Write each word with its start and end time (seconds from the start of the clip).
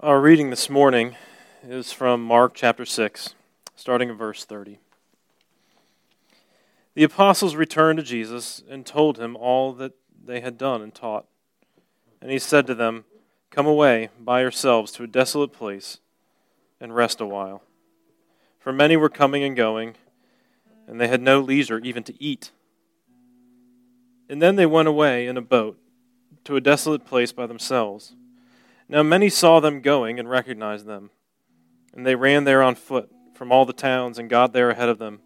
Our 0.00 0.20
reading 0.20 0.50
this 0.50 0.68
morning 0.68 1.16
is 1.66 1.90
from 1.90 2.22
Mark 2.22 2.52
chapter 2.52 2.84
6, 2.84 3.34
starting 3.74 4.10
in 4.10 4.16
verse 4.18 4.44
30. 4.44 4.78
The 6.92 7.02
apostles 7.02 7.56
returned 7.56 7.96
to 7.96 8.02
Jesus 8.02 8.62
and 8.68 8.84
told 8.84 9.18
him 9.18 9.36
all 9.36 9.72
that 9.72 9.94
they 10.22 10.40
had 10.40 10.58
done 10.58 10.82
and 10.82 10.94
taught. 10.94 11.24
And 12.20 12.30
he 12.30 12.38
said 12.38 12.66
to 12.66 12.74
them, 12.74 13.06
Come 13.50 13.66
away 13.66 14.10
by 14.20 14.42
yourselves 14.42 14.92
to 14.92 15.02
a 15.02 15.06
desolate 15.06 15.54
place 15.54 15.96
and 16.78 16.94
rest 16.94 17.22
a 17.22 17.26
while. 17.26 17.62
For 18.58 18.74
many 18.74 18.98
were 18.98 19.08
coming 19.08 19.42
and 19.44 19.56
going, 19.56 19.94
and 20.86 21.00
they 21.00 21.08
had 21.08 21.22
no 21.22 21.40
leisure 21.40 21.78
even 21.78 22.02
to 22.02 22.22
eat. 22.22 22.50
And 24.28 24.42
then 24.42 24.56
they 24.56 24.66
went 24.66 24.88
away 24.88 25.26
in 25.26 25.38
a 25.38 25.42
boat 25.42 25.78
to 26.44 26.56
a 26.56 26.60
desolate 26.60 27.06
place 27.06 27.32
by 27.32 27.46
themselves. 27.46 28.14
Now 28.88 29.02
many 29.02 29.28
saw 29.28 29.60
them 29.60 29.80
going 29.80 30.18
and 30.18 30.30
recognized 30.30 30.86
them, 30.86 31.10
and 31.92 32.06
they 32.06 32.14
ran 32.14 32.44
there 32.44 32.62
on 32.62 32.76
foot 32.76 33.10
from 33.34 33.50
all 33.50 33.64
the 33.64 33.72
towns 33.72 34.18
and 34.18 34.30
got 34.30 34.52
there 34.52 34.70
ahead 34.70 34.88
of 34.88 34.98
them. 34.98 35.20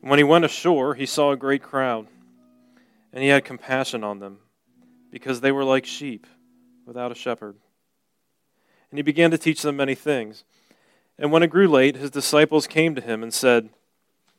And 0.00 0.10
when 0.10 0.18
he 0.18 0.24
went 0.24 0.44
ashore, 0.44 0.94
he 0.94 1.06
saw 1.06 1.32
a 1.32 1.36
great 1.36 1.62
crowd, 1.62 2.06
and 3.12 3.22
he 3.22 3.28
had 3.28 3.44
compassion 3.44 4.04
on 4.04 4.20
them, 4.20 4.38
because 5.10 5.40
they 5.40 5.52
were 5.52 5.64
like 5.64 5.84
sheep 5.84 6.26
without 6.86 7.12
a 7.12 7.16
shepherd. 7.16 7.56
And 8.90 8.98
he 8.98 9.02
began 9.02 9.30
to 9.30 9.38
teach 9.38 9.62
them 9.62 9.76
many 9.76 9.94
things. 9.94 10.44
And 11.18 11.30
when 11.30 11.42
it 11.42 11.48
grew 11.48 11.68
late, 11.68 11.96
his 11.96 12.10
disciples 12.10 12.66
came 12.66 12.94
to 12.94 13.00
him 13.00 13.22
and 13.22 13.34
said, 13.34 13.68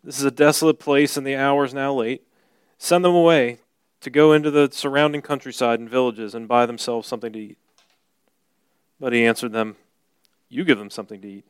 This 0.03 0.17
is 0.17 0.25
a 0.25 0.31
desolate 0.31 0.79
place, 0.79 1.15
and 1.15 1.27
the 1.27 1.35
hour 1.35 1.63
is 1.65 1.73
now 1.73 1.93
late. 1.93 2.25
Send 2.77 3.05
them 3.05 3.13
away 3.13 3.59
to 4.01 4.09
go 4.09 4.33
into 4.33 4.49
the 4.49 4.69
surrounding 4.71 5.21
countryside 5.21 5.79
and 5.79 5.89
villages 5.89 6.33
and 6.33 6.47
buy 6.47 6.65
themselves 6.65 7.07
something 7.07 7.31
to 7.33 7.39
eat. 7.39 7.57
But 9.01 9.13
he 9.13 9.25
answered 9.25 9.51
them, 9.51 9.77
You 10.47 10.63
give 10.63 10.77
them 10.77 10.91
something 10.91 11.19
to 11.21 11.27
eat. 11.27 11.45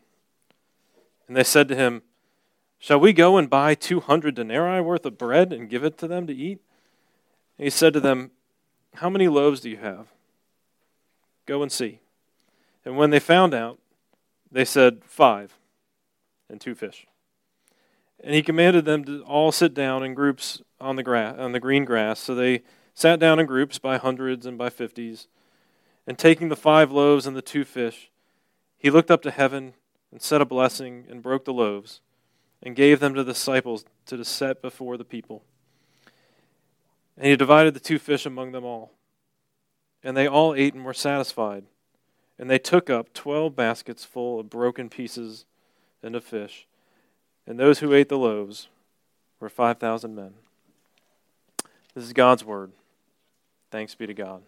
And 1.27 1.35
they 1.35 1.43
said 1.43 1.67
to 1.67 1.75
him, 1.75 2.01
Shall 2.79 2.99
we 2.99 3.11
go 3.11 3.37
and 3.37 3.49
buy 3.49 3.75
two 3.75 3.99
hundred 3.99 4.35
denarii 4.35 4.79
worth 4.79 5.05
of 5.05 5.17
bread 5.17 5.51
and 5.51 5.69
give 5.69 5.83
it 5.83 5.97
to 5.97 6.07
them 6.07 6.25
to 6.27 6.33
eat? 6.33 6.61
And 7.57 7.65
he 7.65 7.69
said 7.69 7.91
to 7.91 7.99
them, 7.99 8.31
How 8.95 9.09
many 9.09 9.27
loaves 9.27 9.59
do 9.59 9.69
you 9.69 9.77
have? 9.77 10.07
Go 11.45 11.61
and 11.61 11.69
see. 11.69 11.99
And 12.85 12.95
when 12.95 13.09
they 13.09 13.19
found 13.19 13.53
out, 13.53 13.79
they 14.49 14.63
said, 14.63 15.01
Five, 15.03 15.57
and 16.49 16.61
two 16.61 16.73
fish. 16.73 17.05
And 18.23 18.33
he 18.33 18.41
commanded 18.41 18.85
them 18.85 19.03
to 19.03 19.23
all 19.23 19.51
sit 19.51 19.73
down 19.73 20.03
in 20.03 20.13
groups 20.13 20.61
on 20.79 20.95
the, 20.95 21.03
grass, 21.03 21.35
on 21.37 21.51
the 21.51 21.59
green 21.59 21.83
grass. 21.83 22.21
So 22.21 22.33
they 22.33 22.63
sat 22.93 23.19
down 23.19 23.39
in 23.39 23.45
groups 23.45 23.77
by 23.77 23.97
hundreds 23.97 24.45
and 24.45 24.57
by 24.57 24.69
fifties. 24.69 25.27
And 26.07 26.17
taking 26.17 26.49
the 26.49 26.55
five 26.55 26.91
loaves 26.91 27.27
and 27.27 27.35
the 27.35 27.41
two 27.41 27.63
fish, 27.63 28.09
he 28.77 28.89
looked 28.89 29.11
up 29.11 29.21
to 29.23 29.31
heaven 29.31 29.73
and 30.11 30.21
said 30.21 30.41
a 30.41 30.45
blessing 30.45 31.05
and 31.09 31.21
broke 31.21 31.45
the 31.45 31.53
loaves 31.53 32.01
and 32.63 32.75
gave 32.75 32.99
them 32.99 33.13
to 33.13 33.23
the 33.23 33.33
disciples 33.33 33.85
to 34.05 34.23
set 34.25 34.61
before 34.61 34.97
the 34.97 35.05
people. 35.05 35.43
And 37.17 37.27
he 37.27 37.35
divided 37.35 37.73
the 37.73 37.79
two 37.79 37.99
fish 37.99 38.25
among 38.25 38.51
them 38.51 38.63
all. 38.63 38.91
And 40.03 40.17
they 40.17 40.27
all 40.27 40.55
ate 40.55 40.73
and 40.73 40.83
were 40.83 40.93
satisfied. 40.93 41.65
And 42.39 42.49
they 42.49 42.57
took 42.57 42.89
up 42.89 43.13
twelve 43.13 43.55
baskets 43.55 44.03
full 44.03 44.39
of 44.39 44.49
broken 44.49 44.89
pieces 44.89 45.45
and 46.01 46.15
of 46.15 46.23
fish. 46.23 46.67
And 47.45 47.59
those 47.59 47.79
who 47.79 47.93
ate 47.93 48.09
the 48.09 48.17
loaves 48.17 48.67
were 49.39 49.49
5,000 49.49 50.15
men. 50.15 50.33
This 51.93 52.03
is 52.05 52.13
God's 52.13 52.45
word. 52.45 52.71
Thanks 53.71 53.95
be 53.95 54.07
to 54.07 54.13
God. 54.13 54.41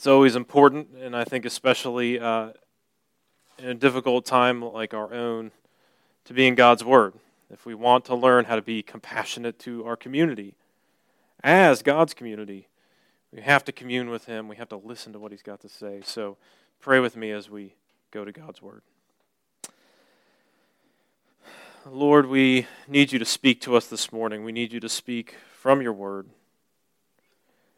It's 0.00 0.06
always 0.06 0.34
important, 0.34 0.88
and 0.98 1.14
I 1.14 1.24
think 1.24 1.44
especially 1.44 2.18
uh, 2.18 2.52
in 3.58 3.66
a 3.66 3.74
difficult 3.74 4.24
time 4.24 4.62
like 4.62 4.94
our 4.94 5.12
own, 5.12 5.50
to 6.24 6.32
be 6.32 6.46
in 6.46 6.54
God's 6.54 6.82
Word. 6.82 7.12
If 7.50 7.66
we 7.66 7.74
want 7.74 8.06
to 8.06 8.14
learn 8.14 8.46
how 8.46 8.56
to 8.56 8.62
be 8.62 8.82
compassionate 8.82 9.58
to 9.58 9.84
our 9.84 9.96
community, 9.96 10.54
as 11.44 11.82
God's 11.82 12.14
community, 12.14 12.66
we 13.30 13.42
have 13.42 13.62
to 13.64 13.72
commune 13.72 14.08
with 14.08 14.24
Him. 14.24 14.48
We 14.48 14.56
have 14.56 14.70
to 14.70 14.76
listen 14.76 15.12
to 15.12 15.18
what 15.18 15.32
He's 15.32 15.42
got 15.42 15.60
to 15.60 15.68
say. 15.68 16.00
So 16.02 16.38
pray 16.80 16.98
with 16.98 17.14
me 17.14 17.30
as 17.30 17.50
we 17.50 17.74
go 18.10 18.24
to 18.24 18.32
God's 18.32 18.62
Word. 18.62 18.80
Lord, 21.84 22.24
we 22.24 22.66
need 22.88 23.12
you 23.12 23.18
to 23.18 23.26
speak 23.26 23.60
to 23.60 23.76
us 23.76 23.86
this 23.86 24.10
morning. 24.10 24.44
We 24.44 24.52
need 24.52 24.72
you 24.72 24.80
to 24.80 24.88
speak 24.88 25.34
from 25.52 25.82
your 25.82 25.92
Word 25.92 26.30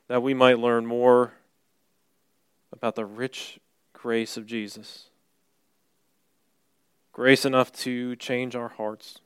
that 0.06 0.22
we 0.22 0.34
might 0.34 0.60
learn 0.60 0.86
more 0.86 1.32
about 2.72 2.94
the 2.94 3.06
rich 3.06 3.60
grace 3.92 4.36
of 4.36 4.46
Jesus. 4.46 5.06
Grace 7.12 7.44
enough 7.44 7.70
to 7.72 8.16
change 8.16 8.56
our 8.56 8.68
hearts, 8.68 9.20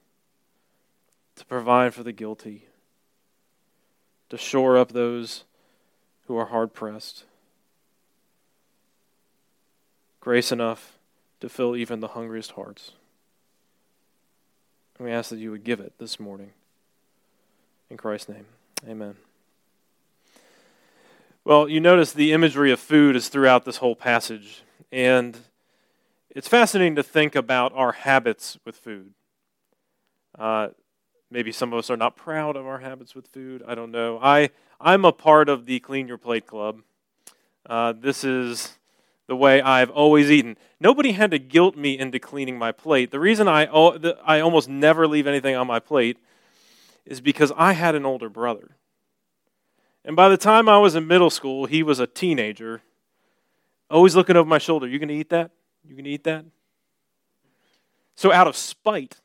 to 1.37 1.45
provide 1.45 1.95
for 1.95 2.03
the 2.03 2.13
guilty, 2.13 2.67
to 4.29 4.37
shore 4.37 4.77
up 4.77 4.93
those 4.93 5.45
who 6.27 6.37
are 6.37 6.47
hard 6.47 6.75
pressed. 6.75 7.25
Grace 10.21 10.51
enough 10.51 10.99
to 11.41 11.49
fill 11.49 11.77
even 11.77 12.01
the 12.01 12.09
hungriest 12.09 12.53
hearts. 12.53 12.93
And 14.99 15.07
we 15.07 15.13
ask 15.13 15.31
that 15.31 15.39
you 15.39 15.53
would 15.53 15.63
give 15.63 15.79
it 15.79 15.93
this 15.99 16.19
morning. 16.19 16.51
In 17.91 17.97
Christ's 17.97 18.31
name, 18.31 18.47
amen. 18.89 19.15
Well, 21.47 21.69
you 21.69 21.79
notice 21.79 22.13
the 22.13 22.33
imagery 22.33 22.73
of 22.73 22.81
food 22.81 23.15
is 23.15 23.29
throughout 23.29 23.65
this 23.65 23.77
whole 23.77 23.95
passage. 23.95 24.65
And 24.91 25.39
it's 26.29 26.49
fascinating 26.49 26.97
to 26.97 27.05
think 27.05 27.37
about 27.37 27.73
our 27.73 27.93
habits 27.93 28.59
with 28.65 28.75
food. 28.75 29.13
Uh, 30.37 30.71
maybe 31.31 31.53
some 31.53 31.73
of 31.73 31.79
us 31.79 31.89
are 31.89 31.97
not 31.97 32.17
proud 32.17 32.57
of 32.57 32.67
our 32.67 32.81
habits 32.81 33.15
with 33.15 33.29
food. 33.29 33.63
I 33.65 33.77
don't 33.77 33.93
know. 33.93 34.19
I, 34.21 34.51
I'm 34.81 35.05
a 35.05 35.13
part 35.13 35.49
of 35.49 35.67
the 35.67 35.79
Clean 35.79 36.09
Your 36.09 36.19
Plate 36.19 36.49
Club. 36.49 36.81
Uh, 37.65 37.93
this 37.93 38.25
is 38.25 38.77
the 39.29 39.37
way 39.37 39.63
I've 39.63 39.91
always 39.91 40.33
eaten. 40.33 40.57
Nobody 40.81 41.13
had 41.13 41.31
to 41.31 41.39
guilt 41.39 41.77
me 41.77 41.97
into 41.97 42.19
cleaning 42.19 42.59
my 42.59 42.73
plate. 42.73 43.13
The 43.13 43.21
reason 43.21 43.47
I, 43.47 43.67
I 43.67 44.41
almost 44.41 44.69
never 44.69 45.07
leave 45.07 45.29
anything 45.29 45.55
on 45.55 45.69
my 45.69 45.79
plate 45.79 46.19
is 47.05 47.21
because 47.21 47.53
I 47.57 47.75
had 47.75 47.95
an 47.95 48.05
older 48.05 48.29
brother. 48.29 48.77
And 50.07 50.15
by 50.15 50.29
the 50.29 50.37
time 50.37 50.69
I 50.69 50.79
was 50.79 50.95
in 50.95 51.09
middle 51.09 51.31
school, 51.31 51.67
he 51.67 51.83
was 51.83 51.99
a 51.99 52.07
teenager, 52.07 52.81
always 53.91 54.15
looking 54.15 54.37
over 54.37 54.49
my 54.49 54.59
shoulder. 54.59 54.87
You 54.87 55.01
going 55.01 55.09
to 55.09 55.15
eat 55.15 55.31
that? 55.31 55.51
You 55.85 55.95
going 55.95 56.05
to 56.05 56.11
eat 56.11 56.23
that? 56.25 56.45
So, 58.15 58.33
out 58.33 58.47
of 58.47 58.57
spite, 58.57 59.21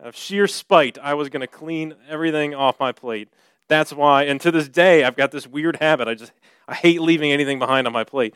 out 0.00 0.08
of 0.08 0.16
sheer 0.16 0.48
spite, 0.48 0.98
I 0.98 1.14
was 1.14 1.28
going 1.28 1.40
to 1.40 1.46
clean 1.46 1.94
everything 2.08 2.52
off 2.52 2.80
my 2.80 2.90
plate. 2.90 3.28
That's 3.68 3.92
why, 3.92 4.24
and 4.24 4.40
to 4.40 4.50
this 4.50 4.68
day, 4.68 5.04
I've 5.04 5.16
got 5.16 5.30
this 5.30 5.46
weird 5.46 5.76
habit. 5.76 6.08
I 6.08 6.14
just, 6.14 6.32
I 6.66 6.74
hate 6.74 7.00
leaving 7.00 7.30
anything 7.30 7.60
behind 7.60 7.86
on 7.86 7.92
my 7.92 8.02
plate. 8.02 8.34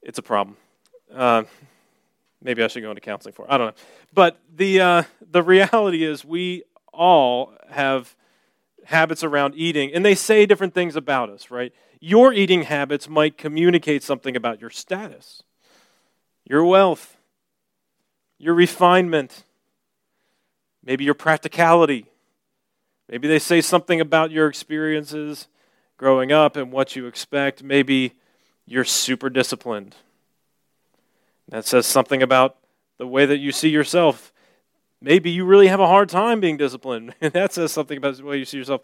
It's 0.00 0.18
a 0.18 0.22
problem. 0.22 0.56
Uh, 1.14 1.44
maybe 2.42 2.62
I 2.62 2.68
should 2.68 2.82
go 2.82 2.88
into 2.88 3.02
counseling 3.02 3.34
for 3.34 3.44
it. 3.44 3.50
I 3.50 3.58
don't 3.58 3.66
know. 3.66 3.82
But 4.14 4.40
the, 4.56 4.80
uh, 4.80 5.02
the 5.30 5.42
reality 5.42 6.04
is, 6.04 6.24
we 6.24 6.64
all 6.90 7.52
have 7.68 8.16
habits 8.84 9.24
around 9.24 9.54
eating, 9.56 9.92
and 9.92 10.04
they 10.04 10.14
say 10.14 10.46
different 10.46 10.74
things 10.74 10.96
about 10.96 11.30
us, 11.30 11.50
right? 11.50 11.72
Your 12.00 12.32
eating 12.32 12.62
habits 12.62 13.08
might 13.08 13.38
communicate 13.38 14.02
something 14.02 14.36
about 14.36 14.60
your 14.60 14.70
status, 14.70 15.42
your 16.44 16.64
wealth, 16.64 17.16
your 18.38 18.54
refinement, 18.54 19.44
maybe 20.84 21.04
your 21.04 21.14
practicality. 21.14 22.06
Maybe 23.08 23.28
they 23.28 23.38
say 23.38 23.60
something 23.60 24.00
about 24.00 24.30
your 24.30 24.48
experiences 24.48 25.48
growing 25.96 26.32
up 26.32 26.56
and 26.56 26.72
what 26.72 26.96
you 26.96 27.06
expect. 27.06 27.62
Maybe 27.62 28.12
you're 28.66 28.84
super 28.84 29.30
disciplined. 29.30 29.94
That 31.48 31.66
says 31.66 31.86
something 31.86 32.22
about 32.22 32.56
the 32.98 33.06
way 33.06 33.26
that 33.26 33.38
you 33.38 33.52
see 33.52 33.68
yourself 33.68 34.32
Maybe 35.04 35.30
you 35.30 35.44
really 35.44 35.66
have 35.66 35.80
a 35.80 35.86
hard 35.86 36.08
time 36.08 36.40
being 36.40 36.56
disciplined. 36.56 37.14
And 37.20 37.30
that 37.34 37.52
says 37.52 37.72
something 37.72 37.98
about 37.98 38.16
the 38.16 38.24
way 38.24 38.38
you 38.38 38.46
see 38.46 38.56
yourself. 38.56 38.80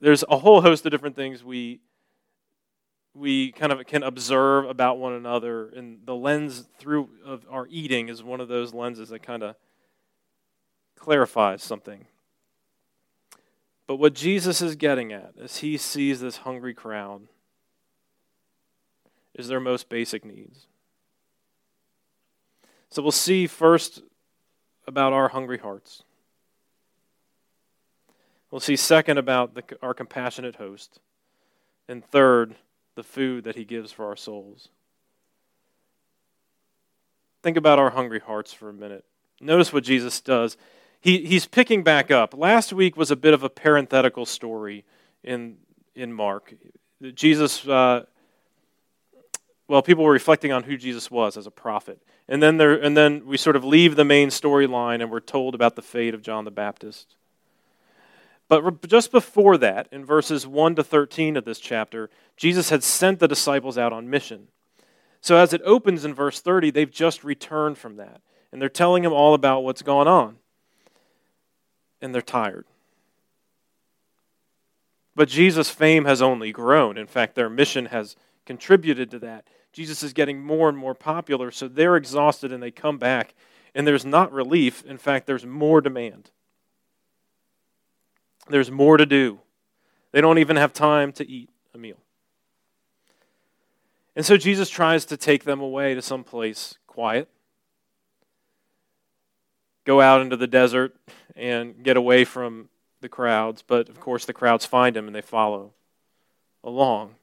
There's 0.00 0.24
a 0.28 0.38
whole 0.38 0.60
host 0.60 0.84
of 0.84 0.90
different 0.90 1.14
things 1.14 1.44
we 1.44 1.80
we 3.14 3.52
kind 3.52 3.70
of 3.70 3.86
can 3.86 4.02
observe 4.02 4.64
about 4.64 4.98
one 4.98 5.12
another 5.12 5.68
and 5.68 5.98
the 6.06 6.14
lens 6.14 6.66
through 6.78 7.10
of 7.24 7.44
our 7.50 7.66
eating 7.68 8.08
is 8.08 8.22
one 8.22 8.40
of 8.40 8.48
those 8.48 8.72
lenses 8.72 9.10
that 9.10 9.22
kind 9.22 9.42
of 9.42 9.54
clarifies 10.96 11.62
something 11.62 12.06
but 13.86 13.96
what 13.96 14.14
jesus 14.14 14.62
is 14.62 14.76
getting 14.76 15.12
at 15.12 15.34
as 15.38 15.58
he 15.58 15.76
sees 15.76 16.22
this 16.22 16.38
hungry 16.38 16.72
crowd 16.72 17.28
is 19.34 19.48
their 19.48 19.60
most 19.60 19.90
basic 19.90 20.24
needs 20.24 20.68
so 22.88 23.02
we'll 23.02 23.12
see 23.12 23.46
first 23.46 24.00
about 24.86 25.12
our 25.12 25.28
hungry 25.28 25.58
hearts. 25.58 26.02
We'll 28.50 28.60
see 28.60 28.76
second 28.76 29.18
about 29.18 29.54
the, 29.54 29.64
our 29.80 29.94
compassionate 29.94 30.56
host. 30.56 31.00
And 31.88 32.04
third, 32.04 32.54
the 32.94 33.02
food 33.02 33.44
that 33.44 33.56
he 33.56 33.64
gives 33.64 33.90
for 33.92 34.06
our 34.06 34.16
souls. 34.16 34.68
Think 37.42 37.56
about 37.56 37.78
our 37.78 37.90
hungry 37.90 38.20
hearts 38.20 38.52
for 38.52 38.68
a 38.68 38.72
minute. 38.72 39.04
Notice 39.40 39.72
what 39.72 39.84
Jesus 39.84 40.20
does. 40.20 40.56
He, 41.00 41.24
he's 41.24 41.46
picking 41.46 41.82
back 41.82 42.10
up. 42.10 42.36
Last 42.36 42.72
week 42.72 42.96
was 42.96 43.10
a 43.10 43.16
bit 43.16 43.34
of 43.34 43.42
a 43.42 43.48
parenthetical 43.48 44.26
story 44.26 44.84
in, 45.24 45.56
in 45.96 46.12
Mark. 46.12 46.54
Jesus, 47.14 47.66
uh, 47.66 48.04
well, 49.68 49.82
people 49.82 50.04
were 50.04 50.12
reflecting 50.12 50.52
on 50.52 50.64
who 50.64 50.76
Jesus 50.76 51.10
was 51.10 51.36
as 51.36 51.46
a 51.46 51.50
prophet. 51.50 51.98
And 52.28 52.42
then, 52.42 52.56
there, 52.56 52.74
and 52.74 52.96
then 52.96 53.26
we 53.26 53.36
sort 53.36 53.56
of 53.56 53.64
leave 53.64 53.96
the 53.96 54.04
main 54.04 54.28
storyline 54.28 55.00
and 55.00 55.10
we're 55.10 55.20
told 55.20 55.54
about 55.54 55.76
the 55.76 55.82
fate 55.82 56.14
of 56.14 56.22
John 56.22 56.44
the 56.44 56.50
Baptist. 56.50 57.14
But 58.48 58.86
just 58.86 59.10
before 59.12 59.56
that, 59.58 59.88
in 59.90 60.04
verses 60.04 60.46
1 60.46 60.74
to 60.74 60.84
13 60.84 61.36
of 61.36 61.44
this 61.44 61.58
chapter, 61.58 62.10
Jesus 62.36 62.68
had 62.68 62.82
sent 62.82 63.18
the 63.18 63.28
disciples 63.28 63.78
out 63.78 63.92
on 63.92 64.10
mission. 64.10 64.48
So 65.22 65.36
as 65.36 65.52
it 65.52 65.62
opens 65.64 66.04
in 66.04 66.12
verse 66.12 66.40
30, 66.40 66.70
they've 66.70 66.90
just 66.90 67.24
returned 67.24 67.78
from 67.78 67.96
that. 67.96 68.20
And 68.50 68.60
they're 68.60 68.68
telling 68.68 69.04
him 69.04 69.12
all 69.12 69.32
about 69.32 69.64
what's 69.64 69.80
going 69.80 70.08
on. 70.08 70.36
And 72.02 72.14
they're 72.14 72.20
tired. 72.20 72.66
But 75.14 75.28
Jesus' 75.28 75.70
fame 75.70 76.04
has 76.04 76.20
only 76.20 76.52
grown. 76.52 76.98
In 76.98 77.06
fact, 77.06 77.34
their 77.34 77.48
mission 77.48 77.86
has 77.86 78.16
contributed 78.46 79.10
to 79.10 79.18
that. 79.20 79.46
Jesus 79.72 80.02
is 80.02 80.12
getting 80.12 80.42
more 80.42 80.68
and 80.68 80.76
more 80.76 80.94
popular, 80.94 81.50
so 81.50 81.68
they're 81.68 81.96
exhausted 81.96 82.52
and 82.52 82.62
they 82.62 82.70
come 82.70 82.98
back, 82.98 83.34
and 83.74 83.86
there's 83.86 84.04
not 84.04 84.32
relief. 84.32 84.84
In 84.84 84.98
fact, 84.98 85.26
there's 85.26 85.46
more 85.46 85.80
demand. 85.80 86.30
There's 88.48 88.70
more 88.70 88.96
to 88.96 89.06
do. 89.06 89.40
They 90.12 90.20
don't 90.20 90.38
even 90.38 90.56
have 90.56 90.72
time 90.72 91.12
to 91.12 91.28
eat 91.28 91.48
a 91.74 91.78
meal. 91.78 91.96
And 94.14 94.26
so 94.26 94.36
Jesus 94.36 94.68
tries 94.68 95.06
to 95.06 95.16
take 95.16 95.44
them 95.44 95.60
away 95.60 95.94
to 95.94 96.02
some 96.02 96.22
place 96.22 96.76
quiet. 96.86 97.28
Go 99.84 100.00
out 100.00 100.20
into 100.20 100.36
the 100.36 100.46
desert 100.46 100.94
and 101.34 101.82
get 101.82 101.96
away 101.96 102.24
from 102.24 102.68
the 103.00 103.08
crowds, 103.08 103.62
but 103.62 103.88
of 103.88 103.98
course 103.98 104.26
the 104.26 104.34
crowds 104.34 104.66
find 104.66 104.96
him 104.96 105.06
and 105.06 105.16
they 105.16 105.22
follow 105.22 105.72
along. 106.62 107.14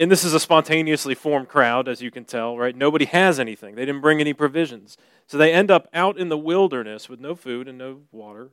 And 0.00 0.10
this 0.10 0.24
is 0.24 0.32
a 0.32 0.40
spontaneously 0.40 1.14
formed 1.14 1.48
crowd, 1.48 1.86
as 1.86 2.00
you 2.00 2.10
can 2.10 2.24
tell, 2.24 2.56
right? 2.56 2.74
Nobody 2.74 3.04
has 3.04 3.38
anything. 3.38 3.74
They 3.74 3.84
didn't 3.84 4.00
bring 4.00 4.18
any 4.18 4.32
provisions. 4.32 4.96
So 5.26 5.36
they 5.36 5.52
end 5.52 5.70
up 5.70 5.88
out 5.92 6.18
in 6.18 6.30
the 6.30 6.38
wilderness 6.38 7.10
with 7.10 7.20
no 7.20 7.34
food 7.34 7.68
and 7.68 7.76
no 7.76 8.00
water. 8.10 8.48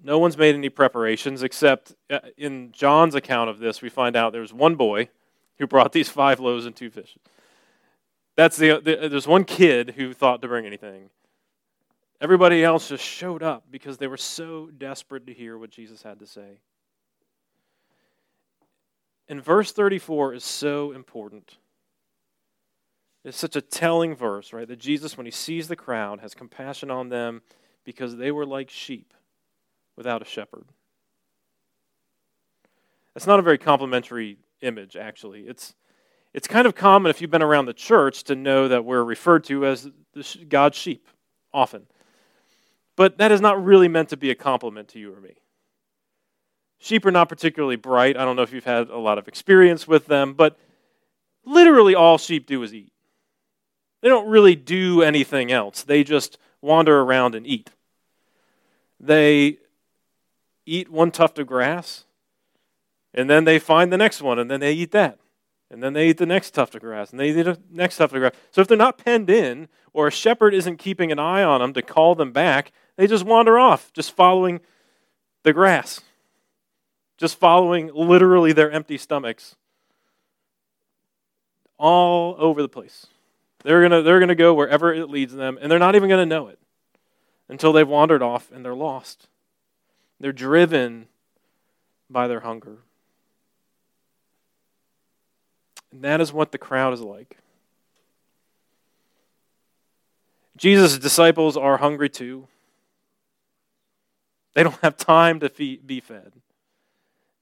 No 0.00 0.20
one's 0.20 0.38
made 0.38 0.54
any 0.54 0.68
preparations 0.68 1.42
except 1.42 1.96
uh, 2.08 2.20
in 2.36 2.70
John's 2.70 3.16
account 3.16 3.50
of 3.50 3.58
this, 3.58 3.82
we 3.82 3.88
find 3.88 4.14
out 4.14 4.32
there's 4.32 4.52
one 4.52 4.76
boy 4.76 5.08
who 5.58 5.66
brought 5.66 5.90
these 5.90 6.08
five 6.08 6.38
loaves 6.38 6.64
and 6.64 6.76
two 6.76 6.90
fishes. 6.90 7.20
That's 8.36 8.56
the, 8.56 8.80
the 8.80 9.08
there's 9.08 9.26
one 9.26 9.44
kid 9.44 9.94
who 9.96 10.12
thought 10.12 10.40
to 10.42 10.48
bring 10.48 10.66
anything. 10.66 11.10
Everybody 12.20 12.62
else 12.62 12.90
just 12.90 13.04
showed 13.04 13.42
up 13.42 13.64
because 13.72 13.98
they 13.98 14.06
were 14.06 14.16
so 14.16 14.70
desperate 14.78 15.26
to 15.26 15.34
hear 15.34 15.58
what 15.58 15.70
Jesus 15.70 16.02
had 16.02 16.20
to 16.20 16.26
say. 16.26 16.58
And 19.28 19.42
verse 19.42 19.72
34 19.72 20.34
is 20.34 20.44
so 20.44 20.92
important. 20.92 21.56
It's 23.24 23.38
such 23.38 23.56
a 23.56 23.62
telling 23.62 24.14
verse, 24.14 24.52
right? 24.52 24.68
That 24.68 24.78
Jesus, 24.78 25.16
when 25.16 25.24
he 25.24 25.32
sees 25.32 25.68
the 25.68 25.76
crowd, 25.76 26.20
has 26.20 26.34
compassion 26.34 26.90
on 26.90 27.08
them 27.08 27.40
because 27.84 28.16
they 28.16 28.30
were 28.30 28.44
like 28.44 28.68
sheep 28.68 29.14
without 29.96 30.20
a 30.20 30.26
shepherd. 30.26 30.66
That's 33.14 33.26
not 33.26 33.38
a 33.38 33.42
very 33.42 33.58
complimentary 33.58 34.38
image, 34.60 34.96
actually. 34.96 35.42
It's, 35.42 35.74
it's 36.34 36.48
kind 36.48 36.66
of 36.66 36.74
common 36.74 37.10
if 37.10 37.22
you've 37.22 37.30
been 37.30 37.42
around 37.42 37.66
the 37.66 37.72
church 37.72 38.24
to 38.24 38.34
know 38.34 38.68
that 38.68 38.84
we're 38.84 39.04
referred 39.04 39.44
to 39.44 39.64
as 39.64 39.90
God's 40.48 40.76
sheep 40.76 41.08
often. 41.52 41.86
But 42.96 43.18
that 43.18 43.32
is 43.32 43.40
not 43.40 43.64
really 43.64 43.88
meant 43.88 44.10
to 44.10 44.16
be 44.16 44.30
a 44.30 44.34
compliment 44.34 44.88
to 44.88 44.98
you 44.98 45.14
or 45.14 45.20
me. 45.20 45.34
Sheep 46.84 47.06
are 47.06 47.10
not 47.10 47.30
particularly 47.30 47.76
bright. 47.76 48.18
I 48.18 48.26
don't 48.26 48.36
know 48.36 48.42
if 48.42 48.52
you've 48.52 48.62
had 48.62 48.90
a 48.90 48.98
lot 48.98 49.16
of 49.16 49.26
experience 49.26 49.88
with 49.88 50.04
them, 50.04 50.34
but 50.34 50.58
literally 51.46 51.94
all 51.94 52.18
sheep 52.18 52.46
do 52.46 52.62
is 52.62 52.74
eat. 52.74 52.92
They 54.02 54.10
don't 54.10 54.28
really 54.28 54.54
do 54.54 55.00
anything 55.00 55.50
else, 55.50 55.82
they 55.82 56.04
just 56.04 56.36
wander 56.60 57.00
around 57.00 57.34
and 57.34 57.46
eat. 57.46 57.70
They 59.00 59.60
eat 60.66 60.90
one 60.90 61.10
tuft 61.10 61.38
of 61.38 61.46
grass, 61.46 62.04
and 63.14 63.30
then 63.30 63.44
they 63.44 63.58
find 63.58 63.90
the 63.90 63.96
next 63.96 64.20
one, 64.20 64.38
and 64.38 64.50
then 64.50 64.60
they 64.60 64.74
eat 64.74 64.90
that. 64.90 65.18
And 65.70 65.82
then 65.82 65.94
they 65.94 66.10
eat 66.10 66.18
the 66.18 66.26
next 66.26 66.50
tuft 66.50 66.74
of 66.74 66.82
grass, 66.82 67.12
and 67.12 67.18
they 67.18 67.30
eat 67.30 67.44
the 67.44 67.58
next 67.70 67.96
tuft 67.96 68.12
of 68.12 68.20
grass. 68.20 68.34
So 68.50 68.60
if 68.60 68.68
they're 68.68 68.76
not 68.76 68.98
penned 68.98 69.30
in, 69.30 69.68
or 69.94 70.08
a 70.08 70.12
shepherd 70.12 70.52
isn't 70.52 70.76
keeping 70.76 71.10
an 71.10 71.18
eye 71.18 71.42
on 71.42 71.62
them 71.62 71.72
to 71.72 71.80
call 71.80 72.14
them 72.14 72.30
back, 72.30 72.72
they 72.98 73.06
just 73.06 73.24
wander 73.24 73.58
off, 73.58 73.90
just 73.94 74.12
following 74.12 74.60
the 75.44 75.54
grass, 75.54 76.02
just 77.16 77.38
following 77.38 77.90
literally 77.94 78.52
their 78.52 78.70
empty 78.70 78.98
stomachs 78.98 79.56
all 81.78 82.36
over 82.38 82.62
the 82.62 82.68
place. 82.68 83.06
They're 83.62 83.80
going 83.80 83.92
to 83.92 84.02
they're 84.02 84.18
going 84.18 84.28
to 84.28 84.34
go 84.34 84.54
wherever 84.54 84.92
it 84.92 85.08
leads 85.08 85.32
them, 85.32 85.58
and 85.60 85.70
they're 85.70 85.78
not 85.78 85.96
even 85.96 86.08
going 86.08 86.28
to 86.28 86.34
know 86.34 86.48
it 86.48 86.58
until 87.48 87.72
they've 87.72 87.88
wandered 87.88 88.22
off 88.22 88.50
and 88.52 88.64
they're 88.64 88.74
lost. 88.74 89.28
They're 90.20 90.32
driven 90.32 91.08
by 92.08 92.28
their 92.28 92.40
hunger. 92.40 92.78
And 95.92 96.02
that 96.02 96.20
is 96.20 96.32
what 96.32 96.52
the 96.52 96.58
crowd 96.58 96.92
is 96.92 97.00
like. 97.00 97.38
Jesus' 100.56 100.98
disciples 100.98 101.56
are 101.56 101.78
hungry 101.78 102.08
too. 102.08 102.46
They 104.54 104.62
don't 104.62 104.80
have 104.82 104.96
time 104.96 105.40
to 105.40 105.48
feed, 105.48 105.86
be 105.86 106.00
fed. 106.00 106.32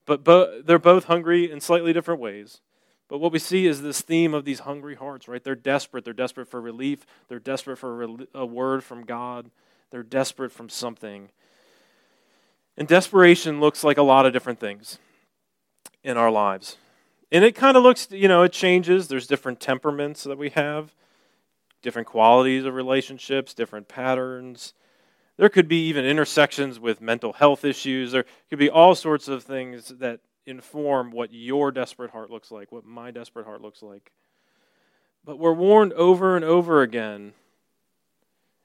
But 0.05 0.23
bo- 0.23 0.61
they're 0.61 0.79
both 0.79 1.05
hungry 1.05 1.49
in 1.49 1.61
slightly 1.61 1.93
different 1.93 2.19
ways. 2.19 2.61
But 3.07 3.19
what 3.19 3.31
we 3.31 3.39
see 3.39 3.67
is 3.67 3.81
this 3.81 4.01
theme 4.01 4.33
of 4.33 4.45
these 4.45 4.61
hungry 4.61 4.95
hearts, 4.95 5.27
right? 5.27 5.43
They're 5.43 5.55
desperate. 5.55 6.03
They're 6.03 6.13
desperate 6.13 6.47
for 6.47 6.59
relief. 6.59 7.05
They're 7.27 7.39
desperate 7.39 7.77
for 7.77 8.03
a, 8.03 8.07
a 8.33 8.45
word 8.45 8.83
from 8.83 9.05
God. 9.05 9.51
They're 9.91 10.03
desperate 10.03 10.51
from 10.51 10.69
something. 10.69 11.29
And 12.77 12.87
desperation 12.87 13.59
looks 13.59 13.83
like 13.83 13.97
a 13.97 14.03
lot 14.03 14.25
of 14.25 14.33
different 14.33 14.59
things 14.59 14.97
in 16.03 16.17
our 16.17 16.31
lives. 16.31 16.77
And 17.31 17.43
it 17.43 17.55
kind 17.55 17.77
of 17.77 17.83
looks, 17.83 18.07
you 18.09 18.27
know, 18.27 18.43
it 18.43 18.51
changes. 18.51 19.07
There's 19.07 19.27
different 19.27 19.59
temperaments 19.59 20.23
that 20.23 20.37
we 20.37 20.49
have, 20.51 20.93
different 21.81 22.07
qualities 22.07 22.65
of 22.65 22.73
relationships, 22.73 23.53
different 23.53 23.87
patterns. 23.87 24.73
There 25.37 25.49
could 25.49 25.67
be 25.67 25.87
even 25.87 26.05
intersections 26.05 26.79
with 26.79 27.01
mental 27.01 27.33
health 27.33 27.65
issues. 27.65 28.11
There 28.11 28.25
could 28.49 28.59
be 28.59 28.69
all 28.69 28.95
sorts 28.95 29.27
of 29.27 29.43
things 29.43 29.89
that 29.99 30.19
inform 30.45 31.11
what 31.11 31.33
your 31.33 31.71
desperate 31.71 32.11
heart 32.11 32.29
looks 32.29 32.51
like, 32.51 32.71
what 32.71 32.85
my 32.85 33.11
desperate 33.11 33.45
heart 33.45 33.61
looks 33.61 33.81
like. 33.81 34.11
But 35.25 35.39
we're 35.39 35.53
warned 35.53 35.93
over 35.93 36.35
and 36.35 36.45
over 36.45 36.81
again 36.81 37.33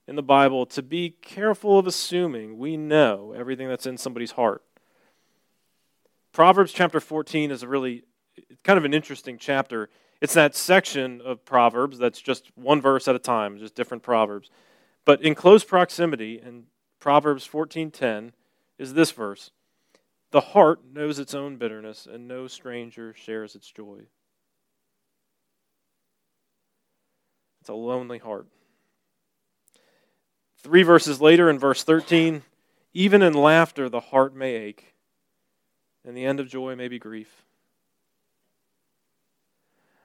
in 0.07 0.17
the 0.17 0.23
Bible 0.23 0.67
to 0.67 0.83
be 0.83 1.11
careful 1.11 1.79
of 1.79 1.87
assuming 1.87 2.59
we 2.59 2.77
know 2.77 3.33
everything 3.37 3.69
that's 3.69 3.87
in 3.87 3.97
somebody's 3.97 4.33
heart. 4.33 4.63
Proverbs 6.33 6.73
chapter 6.73 7.01
14 7.01 7.51
is 7.51 7.63
a 7.63 7.69
really 7.69 8.05
kind 8.65 8.79
of 8.79 8.85
an 8.85 8.95
interesting 8.95 9.39
chapter. 9.39 9.89
It's 10.21 10.35
that 10.35 10.55
section 10.55 11.21
of 11.21 11.45
Proverbs 11.45 11.99
that's 11.99 12.21
just 12.21 12.51
one 12.57 12.81
verse 12.81 13.07
at 13.07 13.15
a 13.15 13.21
time, 13.21 13.59
just 13.59 13.75
different 13.75 14.03
proverbs. 14.03 14.51
But 15.09 15.23
in 15.23 15.35
close 15.35 15.65
proximity 15.65 16.39
in 16.39 16.67
Proverbs 17.01 17.47
14:10 17.47 18.35
is 18.77 18.93
this 18.93 19.11
verse. 19.11 19.53
The 20.33 20.53
heart 20.53 20.85
knows 20.85 21.19
its 21.19 21.33
own 21.33 21.57
bitterness 21.57 22.05
and 22.05 22.29
no 22.29 22.47
stranger 22.47 23.15
shares 23.15 23.55
its 23.55 23.73
joy. 23.73 24.09
It's 27.63 27.71
a 27.71 27.75
lonely 27.75 28.19
heart. 28.19 28.49
Three 30.59 30.83
verses 30.83 31.23
later, 31.23 31.49
in 31.49 31.59
verse 31.59 31.83
13, 31.83 32.43
even 32.93 33.23
in 33.23 33.33
laughter 33.33 33.89
the 33.89 34.01
heart 34.01 34.35
may 34.35 34.57
ache, 34.57 34.93
and 36.05 36.15
the 36.15 36.27
end 36.27 36.39
of 36.39 36.49
joy 36.49 36.77
may 36.77 36.87
be 36.89 36.99
grief. 36.99 37.47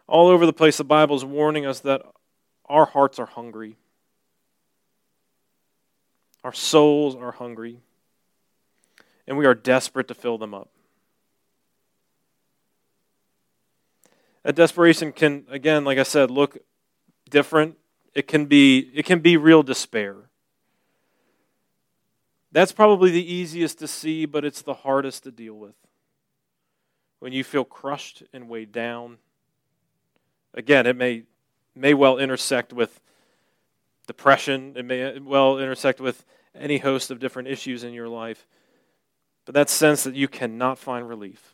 All 0.08 0.30
over 0.30 0.46
the 0.46 0.54
place, 0.54 0.78
the 0.78 0.86
Bible 0.86 1.18
is 1.18 1.26
warning 1.26 1.66
us 1.66 1.82
that 1.82 2.04
our 2.68 2.86
hearts 2.86 3.20
are 3.20 3.26
hungry. 3.26 3.76
Our 6.44 6.54
souls 6.54 7.16
are 7.16 7.32
hungry. 7.32 7.80
And 9.28 9.38
we 9.38 9.46
are 9.46 9.56
desperate 9.56 10.08
to 10.10 10.14
fill 10.14 10.38
them 10.38 10.54
up. 10.54 10.70
That 14.44 14.56
desperation 14.56 15.14
can, 15.14 15.46
again, 15.50 15.86
like 15.86 15.98
I 15.98 16.04
said, 16.04 16.30
look 16.30 16.58
different. 17.30 17.78
It 18.14 18.28
can 18.28 18.46
be, 18.46 18.92
it 18.94 19.06
can 19.06 19.20
be 19.20 19.38
real 19.38 19.64
despair. 19.64 20.18
That's 22.52 22.74
probably 22.74 23.10
the 23.10 23.34
easiest 23.34 23.80
to 23.80 23.88
see, 23.88 24.26
but 24.26 24.44
it's 24.44 24.62
the 24.62 24.74
hardest 24.74 25.24
to 25.24 25.32
deal 25.32 25.56
with. 25.56 25.76
when 27.24 27.32
you 27.32 27.42
feel 27.42 27.64
crushed 27.64 28.22
and 28.34 28.50
weighed 28.50 28.74
down. 28.74 29.18
Again, 30.54 30.86
it 30.86 30.98
may, 30.98 31.24
may 31.74 31.94
well 31.94 32.18
intersect 32.18 32.74
with 32.74 33.00
depression, 34.08 34.74
it 34.76 34.86
may 34.86 35.20
well 35.20 35.60
intersect 35.60 36.00
with 36.00 36.26
any 36.56 36.78
host 36.78 37.12
of 37.12 37.20
different 37.20 37.48
issues 37.48 37.84
in 37.84 37.94
your 37.94 38.08
life. 38.08 38.48
But 39.46 39.56
that 39.56 39.70
sense 39.70 40.04
that 40.04 40.16
you 40.16 40.28
cannot 40.28 40.78
find 40.78 41.08
relief, 41.08 41.54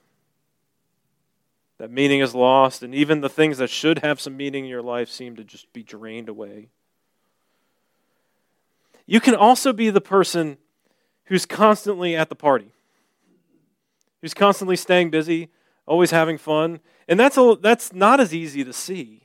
that 1.77 1.89
meaning 1.91 2.19
is 2.19 2.35
lost, 2.35 2.83
and 2.83 2.93
even 2.93 3.21
the 3.21 3.29
things 3.29 3.57
that 3.57 3.69
should 3.69 3.99
have 3.99 4.19
some 4.19 4.37
meaning 4.37 4.65
in 4.65 4.69
your 4.69 4.81
life 4.81 5.09
seem 5.09 5.35
to 5.37 5.43
just 5.43 5.71
be 5.73 5.81
drained 5.81 6.29
away. 6.29 6.69
You 9.05 9.19
can 9.19 9.33
also 9.33 9.73
be 9.73 9.89
the 9.89 10.01
person 10.01 10.57
who's 11.25 11.45
constantly 11.45 12.15
at 12.15 12.29
the 12.29 12.35
party, 12.35 12.73
who's 14.21 14.35
constantly 14.35 14.75
staying 14.75 15.09
busy, 15.09 15.49
always 15.87 16.11
having 16.11 16.37
fun. 16.37 16.79
And 17.07 17.19
that's, 17.19 17.37
a, 17.37 17.57
that's 17.59 17.91
not 17.91 18.19
as 18.19 18.35
easy 18.35 18.63
to 18.63 18.73
see. 18.73 19.23